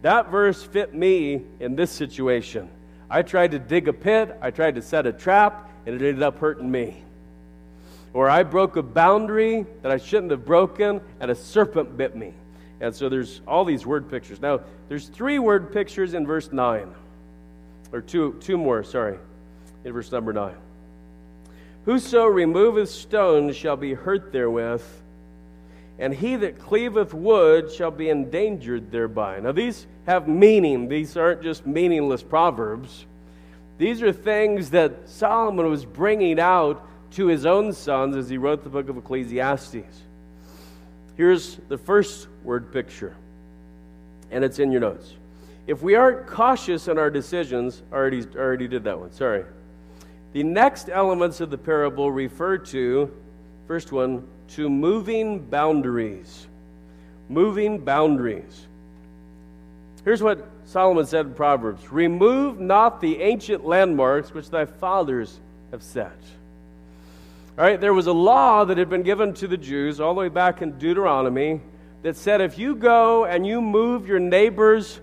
That 0.03 0.31
verse 0.31 0.63
fit 0.63 0.95
me 0.95 1.43
in 1.61 1.77
this 1.77 1.91
situation. 1.91 2.71
I 3.11 3.23
tried 3.23 3.53
to 3.53 3.59
dig 3.59 3.89
a 3.89 3.93
pit, 3.93 4.37
I 4.41 4.51
tried 4.51 4.75
to 4.77 4.83
set 4.83 5.07
a 5.07 5.13
trap, 5.13 5.71
and 5.87 5.95
it 5.95 6.07
ended 6.07 6.23
up 6.23 6.39
hurting 6.39 6.71
me. 6.71 7.03
Or 8.13 8.29
I 8.29 8.43
broke 8.43 8.77
a 8.77 8.83
boundary 8.83 9.67
that 9.83 9.91
I 9.91 9.97
shouldn't 9.97 10.31
have 10.31 10.45
broken, 10.45 11.01
and 11.21 11.31
a 11.31 11.35
serpent 11.35 11.97
bit 11.97 12.17
me. 12.17 12.35
And 12.81 12.95
so 12.95 13.09
there's 13.09 13.41
all 13.47 13.65
these 13.65 13.85
word 13.85 14.11
pictures. 14.11 14.41
Now, 14.41 14.61
there's 14.89 15.09
three 15.09 15.39
word 15.39 15.73
pictures 15.73 16.15
in 16.15 16.27
verse 16.27 16.53
9. 16.53 16.95
Or 17.93 18.01
two, 18.01 18.37
two 18.41 18.57
more, 18.57 18.85
sorry, 18.85 19.19
in 19.85 19.93
verse 19.93 20.13
number 20.13 20.33
9. 20.33 20.55
Whoso 21.85 22.27
removeth 22.27 22.91
stones 22.91 23.57
shall 23.57 23.77
be 23.77 23.95
hurt 23.95 24.31
therewith, 24.31 24.85
and 25.99 26.15
he 26.15 26.37
that 26.37 26.59
cleaveth 26.59 27.15
wood 27.15 27.73
shall 27.73 27.91
be 27.91 28.11
endangered 28.11 28.91
thereby. 28.91 29.41
Now, 29.41 29.53
these 29.53 29.87
have 30.07 30.29
meaning. 30.29 30.89
These 30.89 31.17
aren't 31.17 31.43
just 31.43 31.67
meaningless 31.67 32.23
proverbs. 32.23 33.07
These 33.79 34.03
are 34.03 34.13
things 34.13 34.71
that 34.71 35.09
Solomon 35.09 35.71
was 35.71 35.85
bringing 35.85 36.39
out 36.39 36.87
to 37.13 37.27
his 37.27 37.47
own 37.47 37.73
sons 37.73 38.17
as 38.17 38.29
he 38.29 38.39
wrote 38.39 38.65
the 38.65 38.71
book 38.71 38.89
of 38.89 38.97
Ecclesiastes. 38.97 40.03
Here's 41.19 41.57
the 41.69 41.77
first 41.77 42.29
word 42.45 42.73
picture, 42.73 43.17
and 44.31 44.45
it's 44.45 44.61
in 44.61 44.71
your 44.71 44.81
notes. 44.81 45.15
If 45.67 45.83
we 45.83 45.97
aren't 45.97 46.29
cautious 46.29 46.87
in 46.87 46.97
our 46.97 47.11
decisions, 47.11 47.83
already, 47.93 48.25
already 48.37 48.69
did 48.69 48.85
that 48.85 49.01
one, 49.01 49.13
sorry. 49.13 49.45
The 50.33 50.45
next 50.45 50.89
elements 50.89 51.41
of 51.41 51.51
the 51.51 51.59
parable 51.59 52.13
refer 52.13 52.57
to, 52.59 53.13
first 53.67 53.91
one, 53.91 54.29
to 54.51 54.71
moving 54.71 55.41
boundaries. 55.41 56.47
Moving 57.29 57.79
boundaries. 57.79 58.69
Here's 60.05 60.23
what 60.23 60.49
Solomon 60.67 61.05
said 61.05 61.27
in 61.27 61.35
Proverbs 61.35 61.91
Remove 61.91 62.61
not 62.61 63.01
the 63.01 63.21
ancient 63.23 63.67
landmarks 63.67 64.33
which 64.33 64.51
thy 64.51 64.67
fathers 64.67 65.41
have 65.73 65.83
set. 65.83 66.17
All 67.59 67.65
right, 67.65 67.81
there 67.81 67.93
was 67.93 68.07
a 68.07 68.13
law 68.13 68.65
that 68.65 68.79
had 68.79 68.89
been 68.89 69.03
given 69.03 69.35
to 69.35 69.49
the 69.49 69.57
Jews 69.57 69.99
all 69.99 70.15
the 70.15 70.21
way 70.21 70.29
back 70.29 70.63
in 70.63 70.79
Deuteronomy 70.79 71.61
that 72.03 72.17
said 72.17 72.41
if 72.41 72.57
you 72.57 72.77
go 72.77 73.25
and 73.25 73.45
you 73.45 73.61
move 73.61 74.07
your 74.07 74.21
neighbor's 74.21 75.01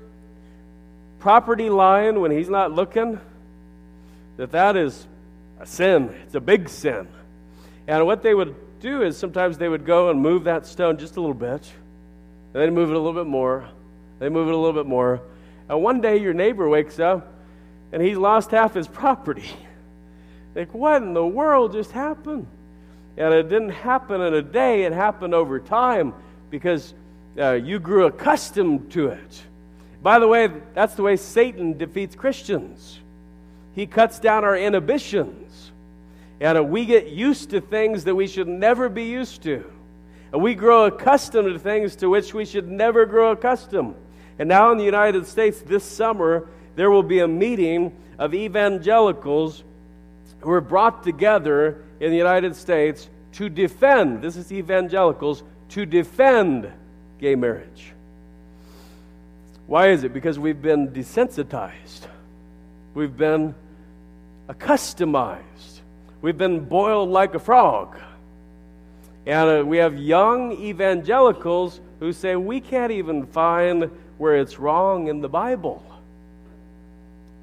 property 1.20 1.70
line 1.70 2.22
when 2.22 2.32
he's 2.32 2.48
not 2.48 2.72
looking, 2.72 3.20
that 4.38 4.54
that 4.54 4.78
is 4.78 5.06
a 5.60 5.66
sin. 5.66 6.16
It's 6.24 6.36
a 6.36 6.40
big 6.40 6.70
sin. 6.70 7.10
And 7.88 8.06
what 8.06 8.24
they 8.24 8.34
would 8.34 8.56
do 8.80 9.02
is 9.02 9.18
sometimes 9.18 9.58
they 9.58 9.68
would 9.68 9.86
go 9.86 10.10
and 10.10 10.22
move 10.22 10.46
that 10.46 10.66
stone 10.66 10.98
just 10.98 11.18
a 11.18 11.20
little 11.20 11.34
bit, 11.34 11.70
and 12.54 12.74
move 12.74 12.90
it 12.90 12.96
a 12.96 13.00
little 13.00 13.22
bit 13.22 13.28
more, 13.28 13.68
they 14.20 14.30
move 14.30 14.48
it 14.48 14.54
a 14.54 14.58
little 14.58 14.72
bit 14.72 14.86
more. 14.86 15.20
And 15.68 15.84
one 15.84 16.00
day 16.00 16.22
your 16.22 16.34
neighbor 16.34 16.70
wakes 16.70 17.00
up 17.00 17.34
and 17.92 18.02
he's 18.02 18.16
lost 18.16 18.52
half 18.52 18.76
his 18.76 18.88
property. 18.88 19.52
like, 20.56 20.74
what 20.74 21.02
in 21.02 21.14
the 21.14 21.26
world 21.26 21.74
just 21.74 21.92
happened? 21.92 22.48
And 23.18 23.34
it 23.34 23.50
didn't 23.50 23.70
happen 23.70 24.22
in 24.22 24.34
a 24.34 24.42
day, 24.42 24.84
it 24.84 24.94
happened 24.94 25.34
over 25.34 25.60
time 25.60 26.14
because 26.50 26.94
uh, 27.38 27.52
you 27.52 27.80
grew 27.80 28.06
accustomed 28.06 28.92
to 28.94 29.08
it. 29.08 29.44
By 30.02 30.20
the 30.20 30.28
way, 30.28 30.50
that's 30.74 30.96
the 30.96 31.04
way 31.04 31.18
Satan 31.18 31.78
defeats 31.78 32.16
Christians. 32.16 33.00
He 33.74 33.86
cuts 33.86 34.20
down 34.20 34.44
our 34.44 34.58
inhibitions. 34.58 35.72
And 36.40 36.70
we 36.70 36.86
get 36.86 37.08
used 37.08 37.50
to 37.52 37.62
things 37.62 38.04
that 38.06 38.16
we 38.16 38.28
should 38.28 38.48
never 38.48 38.90
be 38.90 39.04
used 39.04 39.44
to. 39.44 39.70
And 40.32 40.42
we 40.42 40.54
grow 40.54 40.86
accustomed 40.86 41.54
to 41.54 41.60
things 41.60 41.96
to 41.98 42.10
which 42.10 42.34
we 42.34 42.46
should 42.46 42.68
never 42.68 43.06
grow 43.06 43.32
accustomed. 43.32 43.96
And 44.38 44.50
now 44.50 44.72
in 44.72 44.78
the 44.78 44.84
United 44.84 45.28
States 45.28 45.62
this 45.62 45.84
summer, 45.84 46.48
there 46.76 46.92
will 46.92 47.04
be 47.04 47.20
a 47.20 47.28
meeting 47.28 47.96
of 48.20 48.34
evangelicals 48.34 49.64
who 50.46 50.52
are 50.52 50.62
brought 50.62 51.04
together 51.04 51.84
in 52.00 52.12
the 52.12 52.18
United 52.18 52.56
States 52.56 53.10
to 53.32 53.50
defend, 53.50 54.22
this 54.22 54.38
is 54.38 54.52
evangelicals, 54.52 55.42
to 55.70 55.88
defend 55.88 56.72
gay 57.20 57.34
marriage. 57.34 57.94
Why 59.66 59.90
is 59.90 60.04
it? 60.04 60.14
Because 60.14 60.38
we've 60.38 60.62
been 60.62 60.90
desensitized, 60.90 62.08
we've 62.94 63.18
been 63.18 63.56
accustomed 64.48 65.16
We've 66.22 66.38
been 66.38 66.60
boiled 66.60 67.10
like 67.10 67.34
a 67.34 67.40
frog. 67.40 67.98
And 69.26 69.62
uh, 69.62 69.66
we 69.66 69.78
have 69.78 69.98
young 69.98 70.52
evangelicals 70.54 71.82
who 72.00 72.14
say 72.14 72.36
we 72.36 72.62
can't 72.62 72.92
even 72.92 73.26
find 73.26 73.90
where 74.20 74.38
it's 74.38 74.60
wrong 74.60 75.08
in 75.08 75.22
the 75.22 75.30
Bible. 75.30 75.84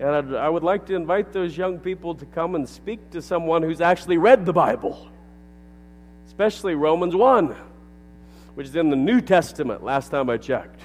And 0.02 0.10
I'd, 0.10 0.34
I 0.34 0.48
would 0.48 0.64
like 0.64 0.86
to 0.86 0.96
invite 0.96 1.32
those 1.32 1.56
young 1.56 1.78
people 1.78 2.16
to 2.16 2.26
come 2.26 2.56
and 2.56 2.68
speak 2.68 3.10
to 3.10 3.22
someone 3.22 3.62
who's 3.62 3.80
actually 3.80 4.16
read 4.16 4.44
the 4.44 4.52
Bible, 4.52 5.08
especially 6.26 6.74
Romans 6.74 7.14
1, 7.14 7.54
which 8.56 8.66
is 8.66 8.74
in 8.74 8.90
the 8.90 8.96
New 8.96 9.20
Testament, 9.20 9.84
last 9.84 10.10
time 10.10 10.28
I 10.28 10.38
checked. 10.38 10.80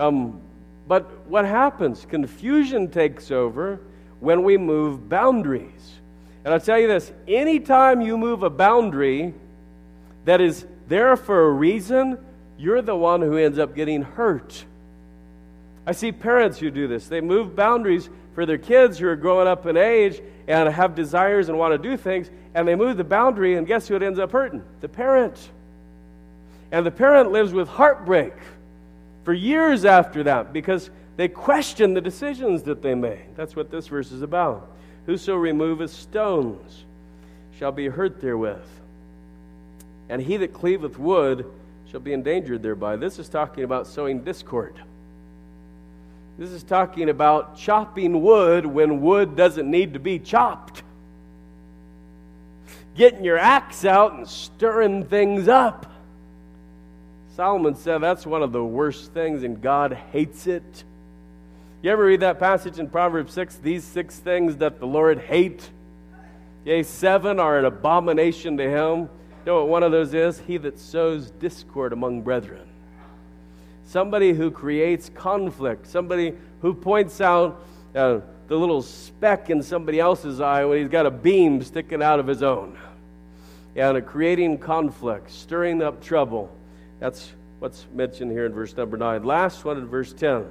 Um, 0.00 0.40
but 0.88 1.28
what 1.28 1.44
happens? 1.44 2.04
Confusion 2.10 2.90
takes 2.90 3.30
over 3.30 3.78
when 4.18 4.42
we 4.42 4.56
move 4.56 5.08
boundaries. 5.08 5.94
And 6.44 6.52
I'll 6.52 6.58
tell 6.58 6.80
you 6.80 6.88
this 6.88 7.12
anytime 7.28 8.00
you 8.00 8.18
move 8.18 8.42
a 8.42 8.50
boundary 8.50 9.32
that 10.24 10.40
is 10.40 10.66
there 10.88 11.16
for 11.16 11.46
a 11.46 11.50
reason, 11.52 12.18
you're 12.58 12.82
the 12.82 12.96
one 12.96 13.22
who 13.22 13.36
ends 13.36 13.60
up 13.60 13.76
getting 13.76 14.02
hurt. 14.02 14.64
I 15.88 15.92
see 15.92 16.12
parents 16.12 16.58
who 16.58 16.70
do 16.70 16.86
this. 16.86 17.08
They 17.08 17.22
move 17.22 17.56
boundaries 17.56 18.10
for 18.34 18.44
their 18.44 18.58
kids 18.58 18.98
who 18.98 19.08
are 19.08 19.16
growing 19.16 19.48
up 19.48 19.64
in 19.64 19.78
age 19.78 20.20
and 20.46 20.68
have 20.68 20.94
desires 20.94 21.48
and 21.48 21.56
want 21.56 21.72
to 21.72 21.78
do 21.78 21.96
things, 21.96 22.28
and 22.54 22.68
they 22.68 22.74
move 22.74 22.98
the 22.98 23.04
boundary, 23.04 23.54
and 23.54 23.66
guess 23.66 23.88
who 23.88 23.96
it 23.96 24.02
ends 24.02 24.18
up 24.18 24.30
hurting? 24.30 24.62
The 24.82 24.88
parent. 24.90 25.48
And 26.72 26.84
the 26.84 26.90
parent 26.90 27.32
lives 27.32 27.54
with 27.54 27.68
heartbreak 27.68 28.34
for 29.24 29.32
years 29.32 29.86
after 29.86 30.24
that 30.24 30.52
because 30.52 30.90
they 31.16 31.26
question 31.26 31.94
the 31.94 32.02
decisions 32.02 32.64
that 32.64 32.82
they 32.82 32.94
made. 32.94 33.24
That's 33.34 33.56
what 33.56 33.70
this 33.70 33.86
verse 33.86 34.12
is 34.12 34.20
about. 34.20 34.70
Whoso 35.06 35.36
removeth 35.36 35.90
stones 35.90 36.84
shall 37.58 37.72
be 37.72 37.88
hurt 37.88 38.20
therewith. 38.20 38.58
And 40.10 40.20
he 40.20 40.36
that 40.36 40.52
cleaveth 40.52 40.98
wood 40.98 41.50
shall 41.90 42.00
be 42.00 42.12
endangered 42.12 42.62
thereby. 42.62 42.96
This 42.96 43.18
is 43.18 43.30
talking 43.30 43.64
about 43.64 43.86
sowing 43.86 44.22
discord. 44.22 44.82
This 46.38 46.50
is 46.50 46.62
talking 46.62 47.08
about 47.08 47.58
chopping 47.58 48.22
wood 48.22 48.64
when 48.64 49.00
wood 49.00 49.34
doesn't 49.34 49.68
need 49.68 49.94
to 49.94 49.98
be 49.98 50.20
chopped. 50.20 50.84
Getting 52.94 53.24
your 53.24 53.38
axe 53.38 53.84
out 53.84 54.14
and 54.14 54.26
stirring 54.26 55.04
things 55.04 55.48
up. 55.48 55.92
Solomon 57.34 57.74
said 57.74 57.98
that's 57.98 58.24
one 58.24 58.44
of 58.44 58.52
the 58.52 58.64
worst 58.64 59.12
things, 59.12 59.42
and 59.42 59.60
God 59.60 59.98
hates 60.12 60.46
it. 60.46 60.84
You 61.82 61.90
ever 61.90 62.04
read 62.04 62.20
that 62.20 62.38
passage 62.38 62.78
in 62.78 62.88
Proverbs 62.88 63.32
6? 63.32 63.56
These 63.56 63.84
six 63.84 64.18
things 64.18 64.56
that 64.58 64.78
the 64.78 64.86
Lord 64.86 65.18
hate. 65.18 65.68
Yea, 66.64 66.84
seven 66.84 67.40
are 67.40 67.58
an 67.58 67.64
abomination 67.64 68.56
to 68.58 68.64
him. 68.64 68.98
You 68.98 69.08
know 69.46 69.56
what 69.60 69.68
one 69.68 69.82
of 69.82 69.90
those 69.90 70.14
is? 70.14 70.38
He 70.40 70.56
that 70.58 70.78
sows 70.78 71.30
discord 71.30 71.92
among 71.92 72.22
brethren. 72.22 72.67
Somebody 73.88 74.34
who 74.34 74.50
creates 74.50 75.10
conflict. 75.14 75.86
Somebody 75.86 76.34
who 76.60 76.74
points 76.74 77.20
out 77.22 77.64
uh, 77.94 78.20
the 78.46 78.56
little 78.56 78.82
speck 78.82 79.48
in 79.48 79.62
somebody 79.62 79.98
else's 79.98 80.40
eye 80.40 80.64
when 80.64 80.78
he's 80.78 80.90
got 80.90 81.06
a 81.06 81.10
beam 81.10 81.62
sticking 81.62 82.02
out 82.02 82.20
of 82.20 82.26
his 82.26 82.42
own. 82.42 82.78
And 83.74 84.04
creating 84.06 84.58
conflict, 84.58 85.30
stirring 85.30 85.82
up 85.82 86.02
trouble. 86.02 86.54
That's 87.00 87.30
what's 87.60 87.86
mentioned 87.94 88.30
here 88.30 88.44
in 88.44 88.52
verse 88.52 88.76
number 88.76 88.98
9. 88.98 89.24
Last 89.24 89.64
one 89.64 89.78
in 89.78 89.86
verse 89.86 90.12
10 90.12 90.46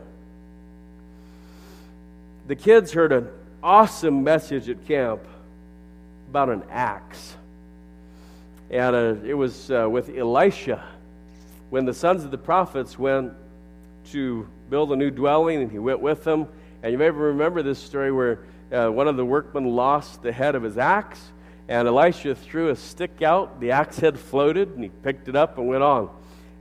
the 2.47 2.55
kids 2.55 2.93
heard 2.93 3.11
an 3.11 3.27
awesome 3.61 4.23
message 4.23 4.69
at 4.69 4.88
camp 4.88 5.21
about 6.29 6.49
an 6.49 6.63
axe. 6.71 7.35
And 8.71 8.95
uh, 8.95 9.15
it 9.25 9.33
was 9.33 9.69
uh, 9.69 9.88
with 9.89 10.09
Elisha 10.17 10.83
when 11.70 11.86
the 11.86 11.93
sons 11.93 12.24
of 12.24 12.32
the 12.32 12.38
prophets 12.38 12.97
went 12.97 13.34
to 14.11 14.47
build 14.70 14.91
a 14.91 14.95
new 14.95 15.11
dwelling, 15.11 15.61
and 15.61 15.72
he 15.72 15.80
went 15.80 15.99
with 15.99 16.24
them. 16.24 16.47
And 16.84 16.91
you 16.91 16.97
may 16.97 17.09
remember 17.09 17.61
this 17.61 17.80
story 17.80 18.11
where 18.11 18.39
uh, 18.72 18.89
one 18.89 19.07
of 19.07 19.18
the 19.18 19.26
workmen 19.26 19.65
lost 19.65 20.22
the 20.22 20.32
head 20.32 20.55
of 20.55 20.63
his 20.63 20.78
axe, 20.78 21.20
And 21.70 21.88
Elisha 21.88 22.34
threw 22.36 22.70
a 22.70 22.76
stick 22.76 23.22
out, 23.22 23.59
the 23.59 23.72
axe 23.72 23.99
head 23.99 24.18
floated, 24.18 24.70
and 24.70 24.84
he 24.84 24.89
picked 24.89 25.28
it 25.28 25.36
up 25.36 25.57
and 25.57 25.68
went 25.68 25.84
on. 25.84 26.09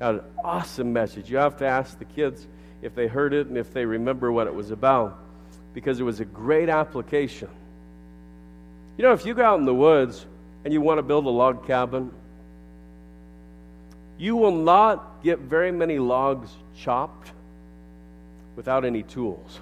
An 0.01 0.21
awesome 0.45 0.93
message. 0.93 1.31
You 1.31 1.37
have 1.37 1.57
to 1.59 1.67
ask 1.67 1.99
the 1.99 2.05
kids 2.05 2.47
if 2.83 2.95
they 2.95 3.07
heard 3.07 3.33
it 3.33 3.47
and 3.47 3.57
if 3.57 3.73
they 3.73 3.85
remember 3.85 4.33
what 4.33 4.47
it 4.47 4.55
was 4.55 4.71
about, 4.71 5.19
because 5.75 6.01
it 6.01 6.03
was 6.03 6.21
a 6.21 6.25
great 6.25 6.69
application. 6.69 7.49
You 8.99 9.05
know, 9.05 9.13
if 9.13 9.25
you 9.25 9.35
go 9.35 9.45
out 9.45 9.59
in 9.59 9.65
the 9.65 9.75
woods 9.75 10.27
and 10.65 10.73
you 10.73 10.81
want 10.81 10.99
to 10.99 11.03
build 11.03 11.25
a 11.27 11.31
log 11.31 11.67
cabin, 11.67 12.11
you 14.19 14.37
will 14.37 14.53
not 14.53 15.23
get 15.23 15.41
very 15.41 15.73
many 15.73 15.99
logs 15.99 16.51
chopped 16.77 17.33
without 18.55 18.85
any 18.85 19.03
tools. 19.03 19.61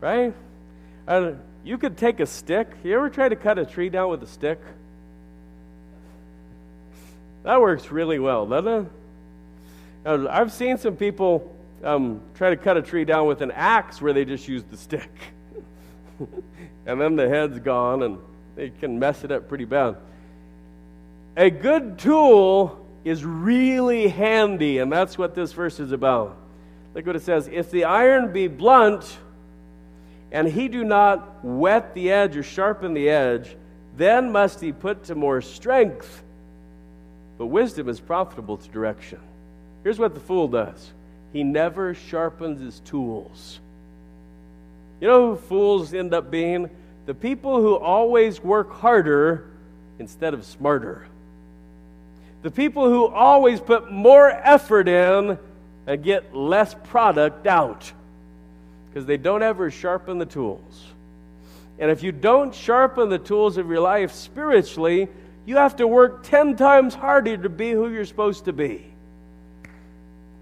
Right? 0.00 0.34
And 1.06 1.40
you 1.64 1.78
could 1.78 1.96
take 1.96 2.20
a 2.20 2.26
stick. 2.26 2.68
You 2.84 2.94
ever 2.96 3.10
try 3.10 3.28
to 3.28 3.36
cut 3.36 3.58
a 3.58 3.64
tree 3.64 3.88
down 3.88 4.10
with 4.10 4.22
a 4.22 4.26
stick? 4.26 4.60
That 7.44 7.60
works 7.60 7.90
really 7.90 8.18
well, 8.18 8.46
doesn't 8.46 8.90
it? 10.04 10.28
I've 10.28 10.52
seen 10.52 10.78
some 10.78 10.96
people 10.96 11.54
um, 11.82 12.20
try 12.34 12.50
to 12.50 12.56
cut 12.56 12.76
a 12.76 12.82
tree 12.82 13.04
down 13.04 13.26
with 13.26 13.40
an 13.42 13.50
axe 13.50 14.00
where 14.00 14.12
they 14.12 14.24
just 14.24 14.48
use 14.48 14.62
the 14.64 14.76
stick. 14.76 15.10
and 16.86 17.00
then 17.00 17.16
the 17.16 17.28
head's 17.28 17.58
gone 17.58 18.02
and 18.02 18.18
they 18.56 18.70
can 18.70 18.98
mess 18.98 19.24
it 19.24 19.30
up 19.30 19.48
pretty 19.48 19.64
bad. 19.64 19.96
A 21.36 21.50
good 21.50 21.98
tool 21.98 22.84
is 23.08 23.24
really 23.24 24.08
handy, 24.08 24.78
and 24.78 24.92
that's 24.92 25.16
what 25.16 25.34
this 25.34 25.52
verse 25.52 25.80
is 25.80 25.92
about. 25.92 26.36
Look 26.94 27.06
what 27.06 27.16
it 27.16 27.22
says 27.22 27.48
If 27.48 27.70
the 27.70 27.84
iron 27.84 28.32
be 28.32 28.48
blunt, 28.48 29.18
and 30.30 30.46
he 30.46 30.68
do 30.68 30.84
not 30.84 31.44
wet 31.44 31.94
the 31.94 32.12
edge 32.12 32.36
or 32.36 32.42
sharpen 32.42 32.94
the 32.94 33.08
edge, 33.08 33.56
then 33.96 34.30
must 34.30 34.60
he 34.60 34.72
put 34.72 35.04
to 35.04 35.14
more 35.14 35.40
strength. 35.40 36.22
But 37.38 37.46
wisdom 37.46 37.88
is 37.88 38.00
profitable 38.00 38.56
to 38.56 38.68
direction. 38.68 39.20
Here's 39.82 39.98
what 39.98 40.14
the 40.14 40.20
fool 40.20 40.48
does 40.48 40.92
he 41.32 41.44
never 41.44 41.94
sharpens 41.94 42.60
his 42.60 42.80
tools. 42.80 43.60
You 45.00 45.08
know 45.08 45.34
who 45.34 45.36
fools 45.36 45.94
end 45.94 46.12
up 46.14 46.30
being? 46.30 46.70
The 47.06 47.14
people 47.14 47.60
who 47.60 47.76
always 47.76 48.42
work 48.42 48.72
harder 48.72 49.48
instead 49.98 50.34
of 50.34 50.44
smarter. 50.44 51.07
The 52.42 52.50
people 52.50 52.88
who 52.88 53.06
always 53.06 53.60
put 53.60 53.90
more 53.90 54.30
effort 54.30 54.88
in 54.88 55.38
and 55.86 56.02
get 56.02 56.34
less 56.34 56.74
product 56.84 57.46
out 57.46 57.92
because 58.88 59.06
they 59.06 59.16
don't 59.16 59.42
ever 59.42 59.70
sharpen 59.70 60.18
the 60.18 60.26
tools. 60.26 60.86
And 61.78 61.90
if 61.90 62.02
you 62.02 62.12
don't 62.12 62.54
sharpen 62.54 63.08
the 63.08 63.18
tools 63.18 63.56
of 63.56 63.68
your 63.68 63.80
life 63.80 64.12
spiritually, 64.12 65.08
you 65.46 65.56
have 65.56 65.76
to 65.76 65.86
work 65.86 66.24
10 66.24 66.56
times 66.56 66.94
harder 66.94 67.36
to 67.36 67.48
be 67.48 67.70
who 67.70 67.88
you're 67.90 68.04
supposed 68.04 68.44
to 68.46 68.52
be. 68.52 68.84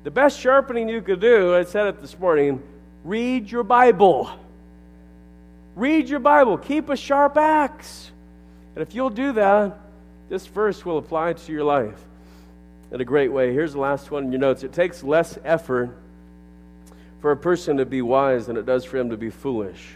The 0.05 0.11
best 0.11 0.41
sharpening 0.41 0.89
you 0.89 1.03
could 1.03 1.21
do, 1.21 1.55
I 1.55 1.65
said 1.65 1.87
it 1.89 2.01
this 2.01 2.19
morning, 2.19 2.63
read 3.05 3.51
your 3.51 3.63
Bible. 3.63 4.31
Read 5.75 6.09
your 6.09 6.21
Bible. 6.21 6.59
Keep 6.59 6.89
a 6.89 6.97
sharp 6.97 7.37
axe. 7.37 8.11
And 8.75 8.83
if 8.83 8.95
you'll 8.95 9.11
do 9.11 9.33
that, 9.33 9.79
this 10.29 10.47
verse 10.47 10.85
will 10.85 10.99
apply 10.99 11.35
to 11.35 11.53
your 11.53 11.65
life 11.65 12.01
in 12.91 13.01
a 13.01 13.05
great 13.05 13.33
way. 13.33 13.53
Here's 13.53 13.73
the 13.73 13.81
last 13.81 14.11
one 14.11 14.25
in 14.25 14.33
your 14.33 14.41
notes. 14.41 14.63
It 14.63 14.73
takes 14.73 15.03
less 15.03 15.39
effort 15.45 15.97
for 17.21 17.33
a 17.33 17.37
person 17.37 17.77
to 17.79 17.87
be 17.87 18.03
wise 18.03 18.47
than 18.47 18.57
it 18.57 18.67
does 18.67 18.85
for 18.85 18.99
him 18.99 19.11
to 19.11 19.17
be 19.17 19.31
foolish. 19.31 19.95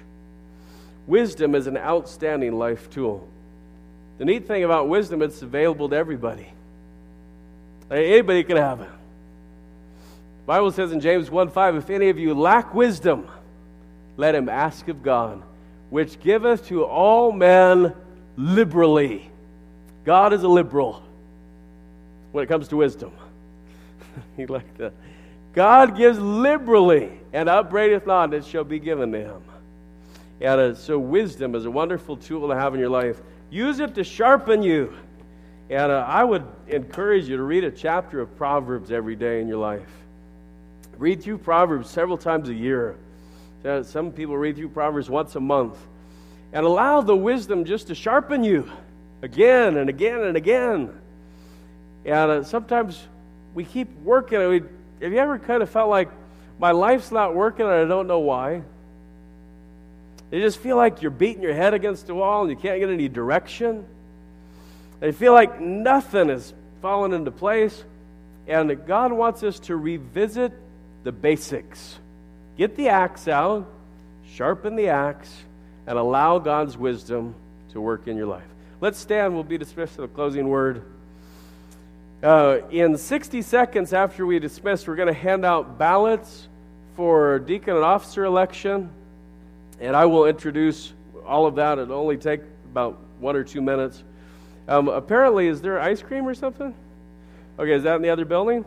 Wisdom 1.06 1.54
is 1.54 1.66
an 1.66 1.76
outstanding 1.76 2.58
life 2.58 2.90
tool. 2.90 3.26
The 4.18 4.24
neat 4.24 4.46
thing 4.46 4.64
about 4.64 4.88
wisdom, 4.88 5.22
is 5.22 5.34
it's 5.34 5.42
available 5.42 5.88
to 5.88 5.96
everybody. 5.96 6.46
Anybody 7.90 8.44
can 8.44 8.56
have 8.56 8.80
it. 8.80 8.88
The 8.88 10.46
Bible 10.46 10.70
says 10.72 10.92
in 10.92 11.00
James 11.00 11.30
1 11.30 11.50
5, 11.50 11.76
if 11.76 11.90
any 11.90 12.08
of 12.08 12.18
you 12.18 12.34
lack 12.34 12.74
wisdom, 12.74 13.28
let 14.16 14.34
him 14.34 14.48
ask 14.48 14.88
of 14.88 15.02
God, 15.02 15.42
which 15.88 16.20
giveth 16.20 16.66
to 16.68 16.84
all 16.84 17.32
men 17.32 17.94
liberally. 18.36 19.29
God 20.04 20.32
is 20.32 20.42
a 20.42 20.48
liberal 20.48 21.02
when 22.32 22.44
it 22.44 22.46
comes 22.46 22.68
to 22.68 22.76
wisdom. 22.76 23.12
he 24.36 24.46
like 24.46 24.76
that. 24.78 24.92
God 25.52 25.96
gives 25.96 26.18
liberally 26.18 27.20
and 27.32 27.48
upbraideth 27.48 28.06
not, 28.06 28.32
it 28.32 28.44
shall 28.44 28.64
be 28.64 28.78
given 28.78 29.12
to 29.12 29.18
him. 29.18 29.42
And 30.40 30.60
uh, 30.60 30.74
so, 30.74 30.98
wisdom 30.98 31.54
is 31.54 31.66
a 31.66 31.70
wonderful 31.70 32.16
tool 32.16 32.48
to 32.48 32.54
have 32.54 32.72
in 32.72 32.80
your 32.80 32.88
life. 32.88 33.20
Use 33.50 33.80
it 33.80 33.94
to 33.96 34.04
sharpen 34.04 34.62
you. 34.62 34.94
And 35.68 35.92
uh, 35.92 36.04
I 36.08 36.24
would 36.24 36.44
encourage 36.68 37.28
you 37.28 37.36
to 37.36 37.42
read 37.42 37.64
a 37.64 37.70
chapter 37.70 38.20
of 38.20 38.34
Proverbs 38.36 38.90
every 38.90 39.16
day 39.16 39.40
in 39.40 39.48
your 39.48 39.58
life. 39.58 39.88
Read 40.96 41.22
through 41.22 41.38
Proverbs 41.38 41.90
several 41.90 42.16
times 42.16 42.48
a 42.48 42.54
year. 42.54 42.96
Uh, 43.64 43.82
some 43.82 44.10
people 44.10 44.36
read 44.36 44.56
through 44.56 44.70
Proverbs 44.70 45.10
once 45.10 45.36
a 45.36 45.40
month. 45.40 45.76
And 46.52 46.64
allow 46.64 47.02
the 47.02 47.14
wisdom 47.14 47.64
just 47.64 47.88
to 47.88 47.94
sharpen 47.94 48.42
you 48.42 48.70
again 49.22 49.76
and 49.76 49.88
again 49.88 50.20
and 50.20 50.36
again. 50.36 51.00
And 52.04 52.30
uh, 52.30 52.44
sometimes 52.44 53.00
we 53.54 53.64
keep 53.64 53.88
working. 54.00 54.38
I 54.38 54.46
mean, 54.46 54.68
have 55.00 55.12
you 55.12 55.18
ever 55.18 55.38
kind 55.38 55.62
of 55.62 55.70
felt 55.70 55.90
like 55.90 56.10
my 56.58 56.72
life's 56.72 57.10
not 57.10 57.34
working 57.34 57.66
and 57.66 57.74
I 57.74 57.84
don't 57.84 58.06
know 58.06 58.20
why? 58.20 58.62
You 60.30 60.40
just 60.40 60.58
feel 60.58 60.76
like 60.76 61.02
you're 61.02 61.10
beating 61.10 61.42
your 61.42 61.54
head 61.54 61.74
against 61.74 62.06
the 62.06 62.14
wall 62.14 62.42
and 62.42 62.50
you 62.50 62.56
can't 62.56 62.78
get 62.78 62.88
any 62.88 63.08
direction. 63.08 63.84
And 65.00 65.06
you 65.06 65.12
feel 65.12 65.32
like 65.32 65.60
nothing 65.60 66.30
is 66.30 66.52
falling 66.80 67.12
into 67.12 67.30
place. 67.30 67.84
And 68.46 68.86
God 68.86 69.12
wants 69.12 69.42
us 69.42 69.58
to 69.60 69.76
revisit 69.76 70.52
the 71.02 71.12
basics. 71.12 71.98
Get 72.56 72.76
the 72.76 72.88
axe 72.88 73.26
out, 73.26 73.66
sharpen 74.34 74.76
the 74.76 74.88
axe, 74.88 75.34
and 75.86 75.98
allow 75.98 76.38
God's 76.38 76.76
wisdom 76.76 77.34
to 77.72 77.80
work 77.80 78.06
in 78.06 78.16
your 78.16 78.26
life. 78.26 78.44
Let's 78.82 78.98
stand. 78.98 79.34
We'll 79.34 79.44
be 79.44 79.58
dismissed 79.58 79.98
with 79.98 80.10
a 80.10 80.14
closing 80.14 80.48
word. 80.48 80.82
Uh, 82.22 82.60
in 82.70 82.96
60 82.96 83.42
seconds 83.42 83.92
after 83.92 84.24
we 84.24 84.38
dismiss, 84.38 84.86
we're 84.86 84.96
going 84.96 85.08
to 85.08 85.12
hand 85.12 85.44
out 85.44 85.76
ballots 85.76 86.48
for 86.96 87.40
deacon 87.40 87.76
and 87.76 87.84
officer 87.84 88.24
election. 88.24 88.88
And 89.80 89.94
I 89.94 90.06
will 90.06 90.24
introduce 90.24 90.94
all 91.26 91.44
of 91.44 91.56
that. 91.56 91.78
It'll 91.78 91.98
only 91.98 92.16
take 92.16 92.40
about 92.70 92.98
one 93.18 93.36
or 93.36 93.44
two 93.44 93.60
minutes. 93.60 94.02
Um, 94.66 94.88
apparently, 94.88 95.48
is 95.48 95.60
there 95.60 95.78
ice 95.78 96.00
cream 96.00 96.26
or 96.26 96.34
something? 96.34 96.74
Okay, 97.58 97.72
is 97.72 97.82
that 97.82 97.96
in 97.96 98.02
the 98.02 98.08
other 98.08 98.24
building? 98.24 98.64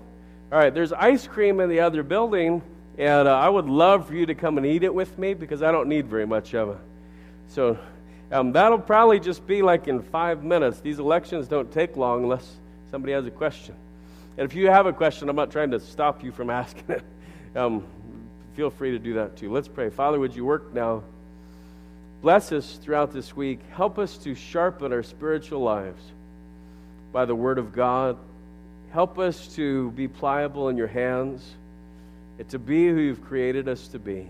All 0.51 0.59
right, 0.59 0.71
there's 0.71 0.93
ice 0.93 1.25
cream 1.25 1.59
in 1.59 1.69
the 1.69 1.79
other 1.79 2.03
building, 2.03 2.61
and 2.99 3.27
uh, 3.27 3.35
I 3.35 3.49
would 3.49 3.65
love 3.65 4.07
for 4.07 4.13
you 4.13 4.27
to 4.27 4.35
come 4.35 4.59
and 4.59 4.67
eat 4.67 4.83
it 4.83 4.93
with 4.93 5.17
me 5.17 5.33
because 5.33 5.63
I 5.63 5.71
don't 5.71 5.89
need 5.89 6.05
very 6.05 6.27
much 6.27 6.53
of 6.53 6.69
it. 6.69 6.77
So 7.47 7.79
um, 8.33 8.51
that'll 8.51 8.79
probably 8.79 9.19
just 9.19 9.45
be 9.45 9.61
like 9.61 9.87
in 9.87 10.01
five 10.01 10.43
minutes. 10.43 10.79
These 10.79 10.97
elections 10.97 11.47
don't 11.47 11.71
take 11.71 11.95
long 11.95 12.23
unless 12.23 12.51
somebody 12.89 13.13
has 13.13 13.25
a 13.27 13.31
question. 13.31 13.75
And 14.37 14.49
if 14.49 14.55
you 14.55 14.69
have 14.71 14.87
a 14.87 14.93
question, 14.93 15.29
I'm 15.29 15.35
not 15.35 15.51
trying 15.51 15.69
to 15.71 15.79
stop 15.79 16.23
you 16.23 16.31
from 16.31 16.49
asking 16.49 16.85
it. 16.89 17.03
Um, 17.55 17.85
feel 18.55 18.71
free 18.71 18.91
to 18.91 18.99
do 18.99 19.13
that 19.15 19.37
too. 19.37 19.51
Let's 19.51 19.67
pray. 19.67 19.91
Father, 19.91 20.19
would 20.19 20.35
you 20.35 20.45
work 20.45 20.73
now? 20.73 21.03
Bless 22.23 22.51
us 22.51 22.79
throughout 22.81 23.11
this 23.11 23.35
week. 23.35 23.59
Help 23.71 23.99
us 23.99 24.17
to 24.19 24.33
sharpen 24.33 24.91
our 24.93 25.03
spiritual 25.03 25.61
lives 25.61 26.01
by 27.11 27.25
the 27.25 27.35
Word 27.35 27.59
of 27.59 27.71
God. 27.71 28.17
Help 28.91 29.19
us 29.19 29.53
to 29.55 29.91
be 29.91 30.07
pliable 30.07 30.69
in 30.69 30.77
your 30.77 30.87
hands 30.87 31.47
and 32.39 32.49
to 32.49 32.57
be 32.57 32.87
who 32.87 32.97
you've 32.97 33.23
created 33.23 33.67
us 33.67 33.87
to 33.89 33.99
be. 33.99 34.27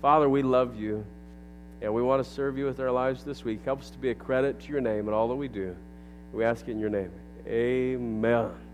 Father, 0.00 0.28
we 0.28 0.42
love 0.42 0.76
you 0.80 1.04
and 1.82 1.92
we 1.92 2.02
want 2.02 2.24
to 2.24 2.30
serve 2.30 2.58
you 2.58 2.66
with 2.66 2.80
our 2.80 2.90
lives 2.90 3.24
this 3.24 3.44
week. 3.44 3.60
Help 3.64 3.80
us 3.80 3.90
to 3.90 3.98
be 3.98 4.10
a 4.10 4.14
credit 4.14 4.60
to 4.60 4.68
your 4.68 4.80
name 4.80 5.08
in 5.08 5.14
all 5.14 5.28
that 5.28 5.34
we 5.34 5.48
do. 5.48 5.74
We 6.32 6.44
ask 6.44 6.68
it 6.68 6.72
in 6.72 6.78
your 6.78 6.90
name. 6.90 7.10
Amen. 7.46 8.69